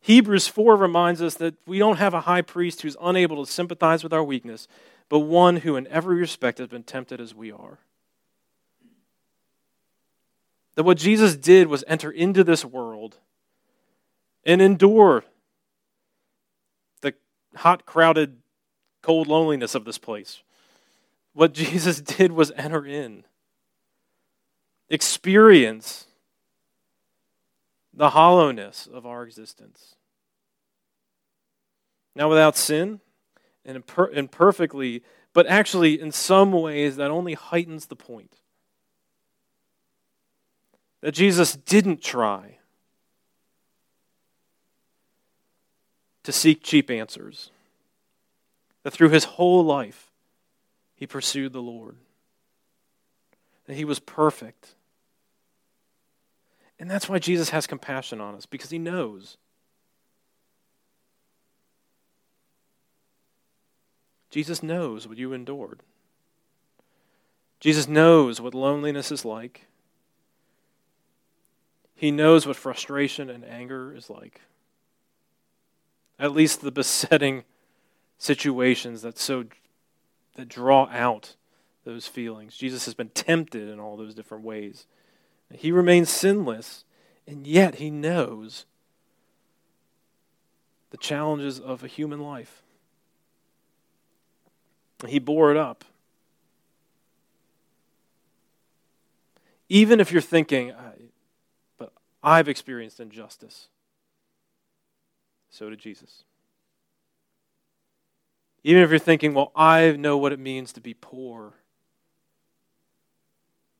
Hebrews 0.00 0.48
4 0.48 0.76
reminds 0.76 1.20
us 1.20 1.34
that 1.34 1.54
we 1.66 1.78
don't 1.78 1.98
have 1.98 2.14
a 2.14 2.22
high 2.22 2.40
priest 2.40 2.82
who's 2.82 2.96
unable 3.00 3.44
to 3.44 3.50
sympathize 3.50 4.02
with 4.02 4.14
our 4.14 4.24
weakness, 4.24 4.66
but 5.10 5.20
one 5.20 5.56
who 5.56 5.76
in 5.76 5.86
every 5.88 6.16
respect 6.16 6.58
has 6.58 6.68
been 6.68 6.82
tempted 6.82 7.20
as 7.20 7.34
we 7.34 7.52
are. 7.52 7.78
That 10.80 10.84
what 10.84 10.96
Jesus 10.96 11.36
did 11.36 11.66
was 11.68 11.84
enter 11.86 12.10
into 12.10 12.42
this 12.42 12.64
world 12.64 13.18
and 14.46 14.62
endure 14.62 15.24
the 17.02 17.12
hot, 17.54 17.84
crowded, 17.84 18.38
cold 19.02 19.26
loneliness 19.26 19.74
of 19.74 19.84
this 19.84 19.98
place. 19.98 20.42
What 21.34 21.52
Jesus 21.52 22.00
did 22.16 22.32
was 22.32 22.50
enter 22.56 22.86
in, 22.86 23.24
experience 24.88 26.06
the 27.92 28.08
hollowness 28.08 28.88
of 28.90 29.04
our 29.04 29.22
existence. 29.24 29.96
Now, 32.16 32.30
without 32.30 32.56
sin, 32.56 33.00
and 33.66 33.84
imper- 33.84 34.14
imperfectly, 34.14 35.02
but 35.34 35.46
actually, 35.46 36.00
in 36.00 36.10
some 36.10 36.52
ways, 36.52 36.96
that 36.96 37.10
only 37.10 37.34
heightens 37.34 37.84
the 37.84 37.96
point. 37.96 38.39
That 41.00 41.12
Jesus 41.12 41.56
didn't 41.56 42.02
try 42.02 42.58
to 46.22 46.32
seek 46.32 46.62
cheap 46.62 46.90
answers, 46.90 47.50
that 48.82 48.92
through 48.92 49.08
his 49.08 49.24
whole 49.24 49.64
life, 49.64 50.10
he 50.94 51.06
pursued 51.06 51.52
the 51.52 51.62
Lord, 51.62 51.96
that 53.66 53.76
he 53.76 53.84
was 53.84 53.98
perfect. 53.98 54.74
And 56.78 56.90
that's 56.90 57.08
why 57.08 57.18
Jesus 57.18 57.50
has 57.50 57.66
compassion 57.66 58.20
on 58.20 58.34
us, 58.34 58.44
because 58.46 58.70
he 58.70 58.78
knows 58.78 59.38
Jesus 64.30 64.62
knows 64.62 65.08
what 65.08 65.18
you 65.18 65.32
endured. 65.32 65.80
Jesus 67.58 67.88
knows 67.88 68.40
what 68.40 68.54
loneliness 68.54 69.10
is 69.10 69.24
like. 69.24 69.66
He 72.00 72.10
knows 72.10 72.46
what 72.46 72.56
frustration 72.56 73.28
and 73.28 73.44
anger 73.44 73.94
is 73.94 74.08
like. 74.08 74.40
At 76.18 76.32
least 76.32 76.62
the 76.62 76.70
besetting 76.70 77.44
situations 78.16 79.02
that 79.02 79.18
so 79.18 79.44
that 80.36 80.48
draw 80.48 80.88
out 80.90 81.36
those 81.84 82.06
feelings. 82.06 82.56
Jesus 82.56 82.86
has 82.86 82.94
been 82.94 83.10
tempted 83.10 83.68
in 83.68 83.78
all 83.78 83.98
those 83.98 84.14
different 84.14 84.44
ways. 84.44 84.86
He 85.52 85.70
remains 85.70 86.08
sinless, 86.08 86.86
and 87.26 87.46
yet 87.46 87.74
he 87.74 87.90
knows 87.90 88.64
the 90.92 90.96
challenges 90.96 91.60
of 91.60 91.84
a 91.84 91.86
human 91.86 92.20
life. 92.20 92.62
He 95.06 95.18
bore 95.18 95.50
it 95.50 95.58
up. 95.58 95.84
Even 99.68 100.00
if 100.00 100.10
you're 100.10 100.22
thinking, 100.22 100.72
I've 102.22 102.48
experienced 102.48 103.00
injustice, 103.00 103.68
so 105.50 105.70
did 105.70 105.78
Jesus. 105.78 106.24
Even 108.62 108.82
if 108.82 108.90
you're 108.90 108.98
thinking, 108.98 109.32
well, 109.32 109.52
I 109.56 109.92
know 109.92 110.18
what 110.18 110.32
it 110.32 110.38
means 110.38 110.72
to 110.74 110.80
be 110.80 110.94
poor, 110.94 111.54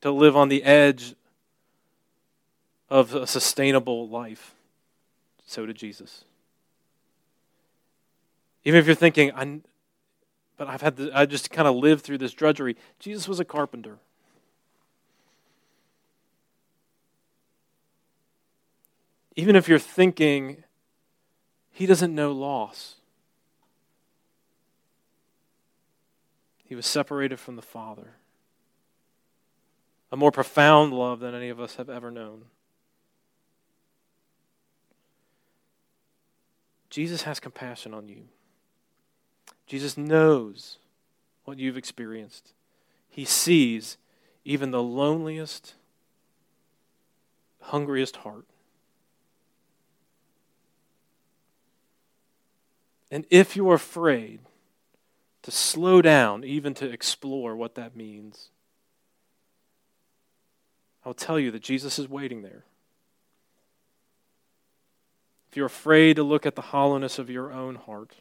to 0.00 0.11
live 0.11 0.37
on 0.37 0.48
the 0.48 0.62
edge 0.62 1.14
of 2.88 3.14
a 3.14 3.26
sustainable 3.26 4.09
life, 4.09 4.55
so 5.46 5.66
did 5.66 5.76
Jesus. 5.76 6.24
Even 8.64 8.81
if 8.81 8.87
you're 8.87 8.94
thinking, 8.94 9.33
I, 9.35 9.61
but 10.57 10.68
I've 10.68 10.83
had 10.83 10.96
to, 10.96 11.11
I 11.14 11.26
just 11.26 11.50
kind 11.50 11.68
of 11.68 11.76
lived 11.76 12.05
through 12.05 12.18
this 12.18 12.33
drudgery. 12.33 12.76
Jesus 12.98 13.29
was 13.29 13.40
a 13.40 13.44
carpenter. 13.44 13.98
Even 19.36 19.56
if 19.56 19.68
you're 19.68 19.78
thinking 19.78 20.64
he 21.70 21.86
doesn't 21.86 22.14
know 22.14 22.32
loss, 22.32 22.96
he 26.64 26.74
was 26.74 26.86
separated 26.86 27.38
from 27.38 27.56
the 27.56 27.62
Father. 27.62 28.14
A 30.12 30.16
more 30.16 30.32
profound 30.32 30.92
love 30.92 31.20
than 31.20 31.34
any 31.34 31.48
of 31.48 31.60
us 31.60 31.76
have 31.76 31.88
ever 31.88 32.10
known. 32.10 32.44
Jesus 36.90 37.22
has 37.22 37.38
compassion 37.38 37.94
on 37.94 38.08
you. 38.08 38.24
Jesus 39.66 39.96
knows 39.96 40.78
what 41.44 41.58
you've 41.58 41.76
experienced. 41.76 42.52
He 43.08 43.24
sees 43.24 43.96
even 44.44 44.72
the 44.72 44.82
loneliest, 44.82 45.74
hungriest 47.60 48.16
heart. 48.16 48.46
And 53.11 53.27
if 53.31 53.57
you're 53.57 53.75
afraid 53.75 54.40
to 55.42 55.51
slow 55.51 56.01
down, 56.03 56.44
even 56.44 56.75
to 56.75 56.90
explore 56.90 57.57
what 57.57 57.75
that 57.75 57.96
means, 57.96 58.51
I'll 61.05 61.14
tell 61.14 61.38
you 61.38 61.51
that 61.51 61.62
Jesus 61.62 61.99
is 61.99 62.09
waiting 62.09 62.42
there. 62.42 62.64
If 65.51 65.57
you're 65.57 65.66
afraid 65.66 66.16
to 66.16 66.23
look 66.23 66.46
at 66.46 66.55
the 66.55 66.62
hollowness 66.62 67.18
of 67.18 67.29
your 67.29 67.53
own 67.53 67.75
heart, 67.75 68.16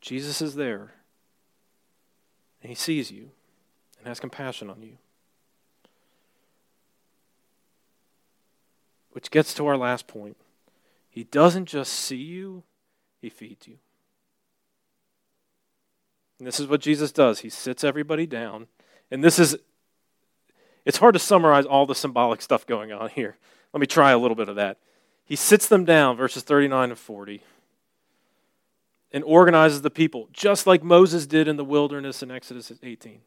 Jesus 0.00 0.40
is 0.40 0.54
there, 0.54 0.92
and 2.62 2.68
he 2.68 2.76
sees 2.76 3.10
you 3.10 3.30
and 3.98 4.06
has 4.06 4.20
compassion 4.20 4.70
on 4.70 4.82
you. 4.82 4.98
Which 9.10 9.30
gets 9.30 9.54
to 9.54 9.66
our 9.66 9.76
last 9.76 10.06
point. 10.06 10.36
He 11.10 11.24
doesn't 11.24 11.64
just 11.64 11.92
see 11.92 12.16
you, 12.16 12.62
He 13.20 13.30
feeds 13.30 13.66
you. 13.66 13.78
And 16.38 16.46
this 16.46 16.60
is 16.60 16.66
what 16.66 16.80
Jesus 16.80 17.12
does. 17.12 17.40
He 17.40 17.48
sits 17.48 17.84
everybody 17.84 18.26
down. 18.26 18.66
And 19.10 19.22
this 19.22 19.38
is, 19.38 19.56
it's 20.84 20.98
hard 20.98 21.14
to 21.14 21.18
summarize 21.18 21.64
all 21.64 21.86
the 21.86 21.94
symbolic 21.94 22.42
stuff 22.42 22.66
going 22.66 22.92
on 22.92 23.10
here. 23.10 23.36
Let 23.72 23.80
me 23.80 23.86
try 23.86 24.10
a 24.10 24.18
little 24.18 24.34
bit 24.34 24.48
of 24.48 24.56
that. 24.56 24.78
He 25.24 25.36
sits 25.36 25.66
them 25.66 25.84
down, 25.84 26.16
verses 26.16 26.42
39 26.42 26.90
and 26.90 26.98
40, 26.98 27.42
and 29.12 29.24
organizes 29.24 29.82
the 29.82 29.90
people, 29.90 30.28
just 30.32 30.66
like 30.66 30.84
Moses 30.84 31.26
did 31.26 31.48
in 31.48 31.56
the 31.56 31.64
wilderness 31.64 32.22
in 32.22 32.30
Exodus 32.30 32.72
18. 32.82 33.20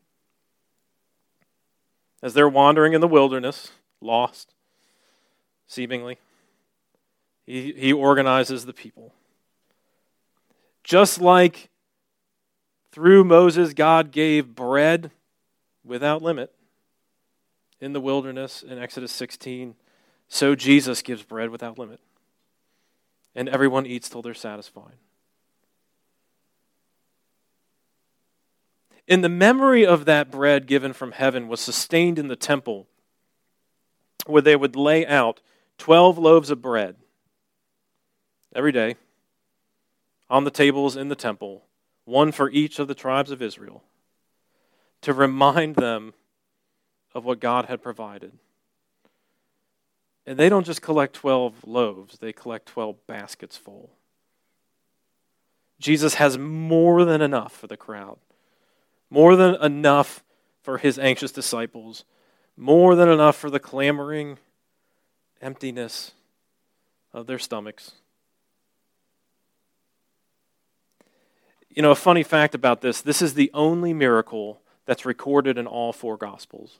As 2.21 2.33
they're 2.33 2.49
wandering 2.49 2.93
in 2.93 3.01
the 3.01 3.07
wilderness, 3.07 3.71
lost, 4.01 4.53
seemingly, 5.67 6.17
he, 7.45 7.73
he 7.73 7.93
organizes 7.93 8.65
the 8.65 8.73
people. 8.73 9.13
Just 10.83 11.19
like 11.19 11.68
through 12.91 13.23
Moses, 13.23 13.73
God 13.73 14.11
gave 14.11 14.55
bread 14.55 15.11
without 15.83 16.21
limit 16.21 16.53
in 17.79 17.93
the 17.93 18.01
wilderness 18.01 18.63
in 18.63 18.79
Exodus 18.79 19.11
16. 19.11 19.75
So 20.27 20.55
Jesus 20.55 21.01
gives 21.01 21.23
bread 21.23 21.49
without 21.49 21.77
limit. 21.77 21.99
And 23.35 23.47
everyone 23.47 23.85
eats 23.85 24.09
till 24.09 24.21
they're 24.21 24.33
satisfied. 24.33 24.97
In 29.07 29.21
the 29.21 29.29
memory 29.29 29.85
of 29.85 30.05
that 30.05 30.29
bread 30.29 30.67
given 30.67 30.93
from 30.93 31.13
heaven 31.13 31.47
was 31.47 31.59
sustained 31.59 32.19
in 32.19 32.27
the 32.27 32.35
temple, 32.35 32.87
where 34.27 34.41
they 34.41 34.55
would 34.55 34.75
lay 34.75 35.05
out 35.05 35.41
12 35.79 36.17
loaves 36.17 36.51
of 36.51 36.61
bread 36.61 36.95
every 38.53 38.71
day 38.71 38.95
on 40.29 40.43
the 40.43 40.51
tables 40.51 40.95
in 40.95 41.07
the 41.09 41.15
temple 41.15 41.63
one 42.09 42.31
for 42.31 42.49
each 42.49 42.79
of 42.79 42.87
the 42.87 42.95
tribes 42.95 43.31
of 43.31 43.41
Israel, 43.41 43.83
to 45.01 45.13
remind 45.13 45.75
them 45.75 46.13
of 47.13 47.23
what 47.23 47.39
God 47.39 47.65
had 47.65 47.81
provided. 47.81 48.33
And 50.25 50.37
they 50.37 50.49
don't 50.49 50.65
just 50.65 50.81
collect 50.81 51.13
12 51.13 51.65
loaves, 51.65 52.17
they 52.17 52.33
collect 52.33 52.67
12 52.67 53.07
baskets 53.07 53.55
full. 53.55 53.91
Jesus 55.79 56.15
has 56.15 56.37
more 56.37 57.05
than 57.05 57.21
enough 57.21 57.53
for 57.53 57.67
the 57.67 57.77
crowd, 57.77 58.17
more 59.09 59.35
than 59.35 59.55
enough 59.55 60.23
for 60.61 60.77
his 60.77 60.99
anxious 60.99 61.31
disciples, 61.31 62.03
more 62.57 62.95
than 62.95 63.07
enough 63.07 63.37
for 63.37 63.49
the 63.49 63.59
clamoring 63.59 64.37
emptiness 65.41 66.11
of 67.13 67.27
their 67.27 67.39
stomachs. 67.39 67.93
You 71.79 71.83
know, 71.83 71.91
a 71.91 71.95
funny 71.95 72.23
fact 72.23 72.55
about 72.55 72.81
this 72.81 72.99
this 73.01 73.21
is 73.21 73.35
the 73.35 73.49
only 73.53 73.93
miracle 73.93 74.59
that's 74.85 75.05
recorded 75.05 75.57
in 75.57 75.65
all 75.65 75.93
four 75.93 76.17
Gospels. 76.17 76.79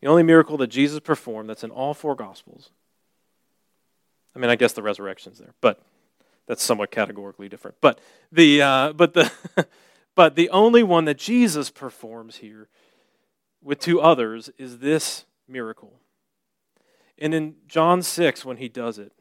The 0.00 0.08
only 0.08 0.24
miracle 0.24 0.56
that 0.56 0.66
Jesus 0.66 0.98
performed 0.98 1.48
that's 1.48 1.62
in 1.62 1.70
all 1.70 1.94
four 1.94 2.16
Gospels. 2.16 2.70
I 4.34 4.40
mean, 4.40 4.50
I 4.50 4.56
guess 4.56 4.72
the 4.72 4.82
resurrection's 4.82 5.38
there, 5.38 5.54
but 5.60 5.80
that's 6.48 6.64
somewhat 6.64 6.90
categorically 6.90 7.48
different. 7.48 7.76
But 7.80 8.00
the, 8.32 8.62
uh, 8.62 8.92
but 8.94 9.14
the, 9.14 9.30
but 10.16 10.34
the 10.34 10.50
only 10.50 10.82
one 10.82 11.04
that 11.04 11.16
Jesus 11.16 11.70
performs 11.70 12.38
here 12.38 12.66
with 13.62 13.78
two 13.78 14.00
others 14.00 14.50
is 14.58 14.80
this 14.80 15.26
miracle. 15.46 15.92
And 17.18 17.32
in 17.32 17.54
John 17.68 18.02
6, 18.02 18.44
when 18.44 18.56
he 18.56 18.68
does 18.68 18.98
it, 18.98 19.12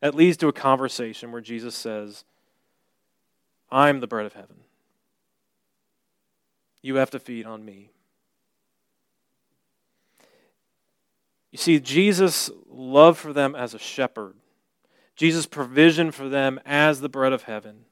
that 0.00 0.14
leads 0.14 0.36
to 0.38 0.48
a 0.48 0.52
conversation 0.52 1.32
where 1.32 1.40
Jesus 1.40 1.74
says, 1.74 2.24
I'm 3.70 4.00
the 4.00 4.06
bread 4.06 4.26
of 4.26 4.34
heaven. 4.34 4.56
You 6.82 6.96
have 6.96 7.10
to 7.10 7.18
feed 7.18 7.46
on 7.46 7.64
me. 7.64 7.90
You 11.50 11.58
see, 11.58 11.80
Jesus' 11.80 12.50
love 12.68 13.18
for 13.18 13.32
them 13.32 13.54
as 13.54 13.72
a 13.72 13.78
shepherd, 13.78 14.34
Jesus' 15.16 15.46
provision 15.46 16.10
for 16.10 16.28
them 16.28 16.60
as 16.66 17.00
the 17.00 17.08
bread 17.08 17.32
of 17.32 17.44
heaven, 17.44 17.86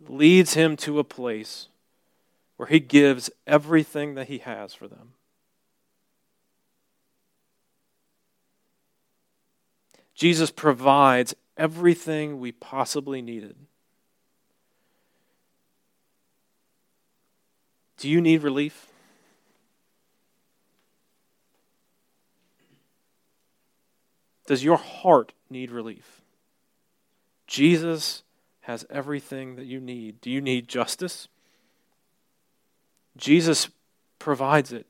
leads 0.00 0.54
him 0.54 0.76
to 0.78 0.98
a 0.98 1.04
place 1.04 1.68
where 2.56 2.68
he 2.68 2.80
gives 2.80 3.30
everything 3.46 4.16
that 4.16 4.26
he 4.26 4.38
has 4.38 4.74
for 4.74 4.88
them. 4.88 5.12
Jesus 10.18 10.50
provides 10.50 11.32
everything 11.56 12.40
we 12.40 12.50
possibly 12.50 13.22
needed. 13.22 13.54
Do 17.98 18.08
you 18.08 18.20
need 18.20 18.42
relief? 18.42 18.88
Does 24.48 24.64
your 24.64 24.76
heart 24.76 25.32
need 25.50 25.70
relief? 25.70 26.20
Jesus 27.46 28.24
has 28.62 28.84
everything 28.90 29.54
that 29.54 29.66
you 29.66 29.78
need. 29.78 30.20
Do 30.20 30.32
you 30.32 30.40
need 30.40 30.66
justice? 30.66 31.28
Jesus 33.16 33.68
provides 34.18 34.72
it. 34.72 34.86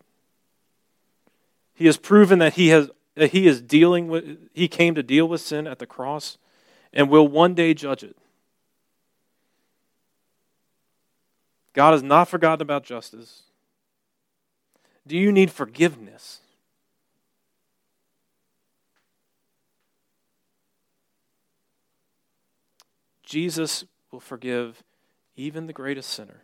He 1.75 1.85
has 1.85 1.99
proven 1.99 2.38
that 2.38 2.55
he 2.55 2.69
has 2.69 2.91
that 3.18 3.33
he 3.33 3.48
is 3.48 3.61
dealing 3.61 4.07
with 4.07 4.38
he 4.54 4.68
came 4.68 4.94
to 4.94 5.02
deal 5.02 5.28
with 5.28 5.40
sin 5.40 5.66
at 5.66 5.81
the 5.81 5.87
cross 5.87 6.38
and 6.92 7.11
will 7.11 7.26
one 7.26 7.52
day 7.52 7.74
judge 7.74 8.04
it. 8.04 8.16
God 11.72 11.92
has 11.92 12.02
not 12.02 12.28
forgotten 12.28 12.62
about 12.62 12.85
justice. 12.85 13.42
Do 15.04 15.16
you 15.16 15.33
need 15.33 15.50
forgiveness? 15.50 16.38
Jesus 23.24 23.85
will 24.12 24.20
forgive 24.20 24.85
even 25.35 25.66
the 25.66 25.72
greatest 25.72 26.11
sinner 26.11 26.42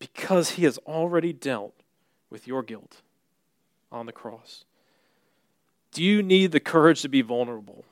because 0.00 0.50
he 0.50 0.64
has 0.64 0.78
already 0.78 1.32
dealt 1.32 1.74
with 2.28 2.48
your 2.48 2.64
guilt 2.64 3.02
on 3.92 4.06
the 4.06 4.12
cross? 4.12 4.64
Do 5.92 6.02
you 6.02 6.22
need 6.22 6.52
the 6.52 6.60
courage 6.60 7.02
to 7.02 7.08
be 7.08 7.22
vulnerable? 7.22 7.84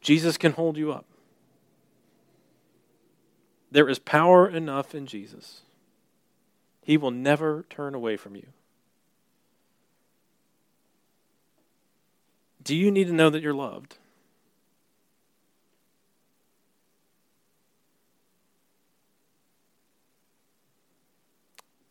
Jesus 0.00 0.36
can 0.36 0.52
hold 0.52 0.76
you 0.76 0.90
up. 0.90 1.04
There 3.70 3.88
is 3.88 3.98
power 3.98 4.48
enough 4.48 4.94
in 4.94 5.06
Jesus. 5.06 5.60
He 6.82 6.96
will 6.96 7.10
never 7.10 7.64
turn 7.70 7.94
away 7.94 8.16
from 8.16 8.34
you. 8.34 8.46
Do 12.62 12.74
you 12.74 12.90
need 12.90 13.06
to 13.06 13.12
know 13.12 13.30
that 13.30 13.42
you're 13.42 13.54
loved? 13.54 13.98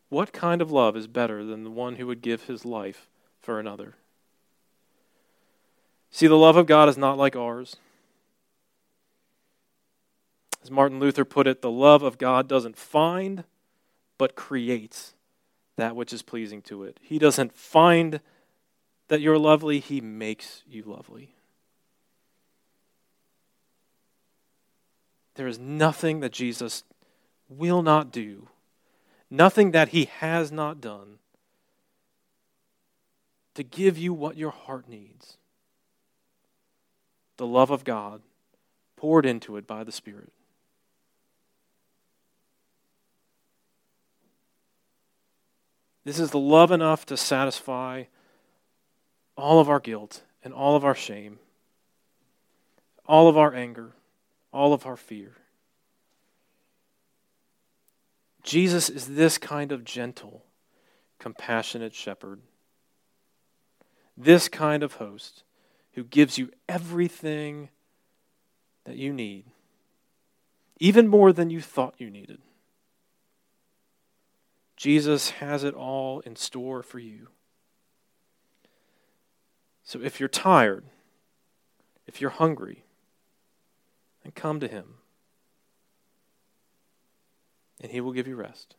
What 0.10 0.34
kind 0.34 0.62
of 0.62 0.72
love 0.72 0.98
is 0.98 1.08
better 1.08 1.44
than 1.44 1.64
the 1.64 1.70
one 1.70 1.96
who 1.96 2.08
would 2.08 2.22
give 2.22 2.44
his 2.44 2.66
life 2.66 3.08
for 3.40 3.60
another? 3.60 3.96
See, 6.12 6.28
the 6.28 6.36
love 6.36 6.58
of 6.58 6.66
God 6.66 6.90
is 6.90 6.98
not 6.98 7.18
like 7.18 7.36
ours. 7.36 7.76
As 10.64 10.72
Martin 10.72 11.00
Luther 11.00 11.24
put 11.24 11.48
it, 11.48 11.62
the 11.62 11.72
love 11.72 12.02
of 12.02 12.18
God 12.18 12.48
doesn't 12.48 12.76
find, 12.76 13.44
but 14.18 14.36
creates 14.36 15.14
that 15.78 15.96
which 15.96 16.12
is 16.12 16.24
pleasing 16.24 16.62
to 16.64 16.84
it. 16.84 17.00
He 17.02 17.20
doesn't 17.20 17.56
find 17.56 18.20
that 19.08 19.22
you're 19.22 19.38
lovely, 19.38 19.80
He 19.80 20.02
makes 20.02 20.64
you 20.68 20.84
lovely. 20.84 21.36
There 25.36 25.48
is 25.48 25.60
nothing 25.60 26.20
that 26.20 26.34
Jesus 26.34 26.84
will 27.48 27.82
not 27.82 28.12
do 28.12 28.50
nothing 29.30 29.72
that 29.72 29.90
he 29.90 30.06
has 30.06 30.52
not 30.52 30.82
done 30.82 31.20
to 33.56 33.64
give 33.64 33.98
you 33.98 34.14
what 34.14 34.38
your 34.38 34.52
heart 34.52 34.88
needs 34.88 35.38
the 37.38 37.48
love 37.48 37.72
of 37.72 37.84
God 37.84 38.22
poured 38.98 39.26
into 39.26 39.56
it 39.56 39.66
by 39.66 39.84
the 39.84 39.92
Spirit. 39.92 40.32
This 46.04 46.20
is 46.20 46.32
the 46.32 46.40
love 46.40 46.72
enough 46.72 47.06
to 47.08 47.18
satisfy 47.18 48.06
all 49.38 49.60
of 49.60 49.70
our 49.70 49.80
guilt 49.80 50.24
and 50.44 50.54
all 50.54 50.76
of 50.76 50.84
our 50.84 50.96
shame, 50.96 51.40
all 53.06 53.28
of 53.28 53.38
our 53.38 53.54
anger, 53.54 53.94
all 54.52 54.74
of 54.74 54.86
our 54.86 54.98
fear. 54.98 55.34
Jesus 58.44 58.90
is 58.90 59.08
this 59.08 59.38
kind 59.38 59.72
of 59.72 59.84
gentle, 59.84 60.46
compassionate 61.20 61.94
shepherd. 61.94 62.42
This 64.18 64.50
kind 64.50 64.84
of 64.84 64.94
host 64.94 65.44
who 65.94 66.04
gives 66.04 66.38
you 66.38 66.52
everything 66.68 67.70
that 68.86 68.98
you 68.98 69.14
need, 69.14 69.46
even 70.80 71.08
more 71.08 71.34
than 71.34 71.50
you 71.50 71.62
thought 71.62 71.96
you 71.98 72.10
needed. 72.10 72.40
Jesus 74.78 75.32
has 75.32 75.66
it 75.66 75.74
all 75.74 76.22
in 76.22 76.38
store 76.38 76.82
for 76.82 77.00
you. 77.00 77.28
So 79.84 80.00
if 80.02 80.20
you're 80.20 80.30
tired, 80.30 80.86
if 82.08 82.22
you're 82.22 82.30
hungry, 82.30 82.84
then 84.24 84.32
come 84.32 84.60
to 84.62 84.68
Him, 84.68 84.99
and 87.82 87.92
He 87.92 88.02
will 88.02 88.12
give 88.12 88.28
you 88.28 88.36
rest. 88.36 88.76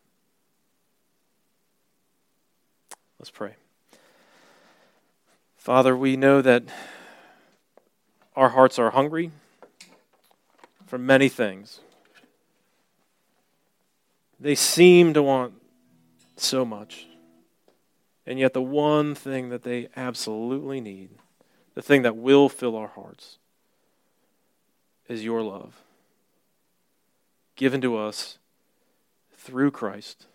Let's 3.18 3.30
pray. 3.30 3.54
Father, 5.56 5.94
we 5.96 6.16
know 6.16 6.40
that 6.40 6.64
our 8.34 8.48
hearts 8.48 8.78
are 8.78 8.90
hungry 8.90 9.30
for 10.86 10.96
many 10.96 11.28
things. 11.28 11.80
They 14.40 14.54
seem 14.54 15.12
to 15.12 15.22
want 15.22 15.52
so 16.36 16.64
much. 16.64 17.06
And 18.26 18.38
yet, 18.38 18.54
the 18.54 18.62
one 18.62 19.14
thing 19.14 19.50
that 19.50 19.62
they 19.62 19.88
absolutely 19.94 20.80
need, 20.80 21.10
the 21.74 21.82
thing 21.82 22.02
that 22.02 22.16
will 22.16 22.48
fill 22.48 22.74
our 22.74 22.88
hearts, 22.88 23.38
is 25.08 25.24
your 25.24 25.42
love, 25.42 25.82
given 27.56 27.80
to 27.82 27.98
us 27.98 28.38
through 29.50 29.72
Christ 29.72 30.26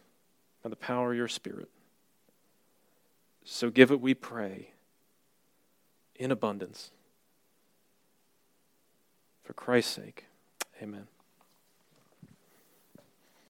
by 0.61 0.69
the 0.69 0.75
power 0.75 1.11
of 1.11 1.17
your 1.17 1.29
Spirit. 1.29 1.69
So 3.45 3.69
give 3.69 3.91
it, 3.91 4.01
we 4.01 4.13
pray, 4.13 4.71
in 6.15 6.31
abundance. 6.31 6.91
For 9.43 9.53
Christ's 9.53 9.93
sake, 9.93 10.25
amen. 10.81 11.07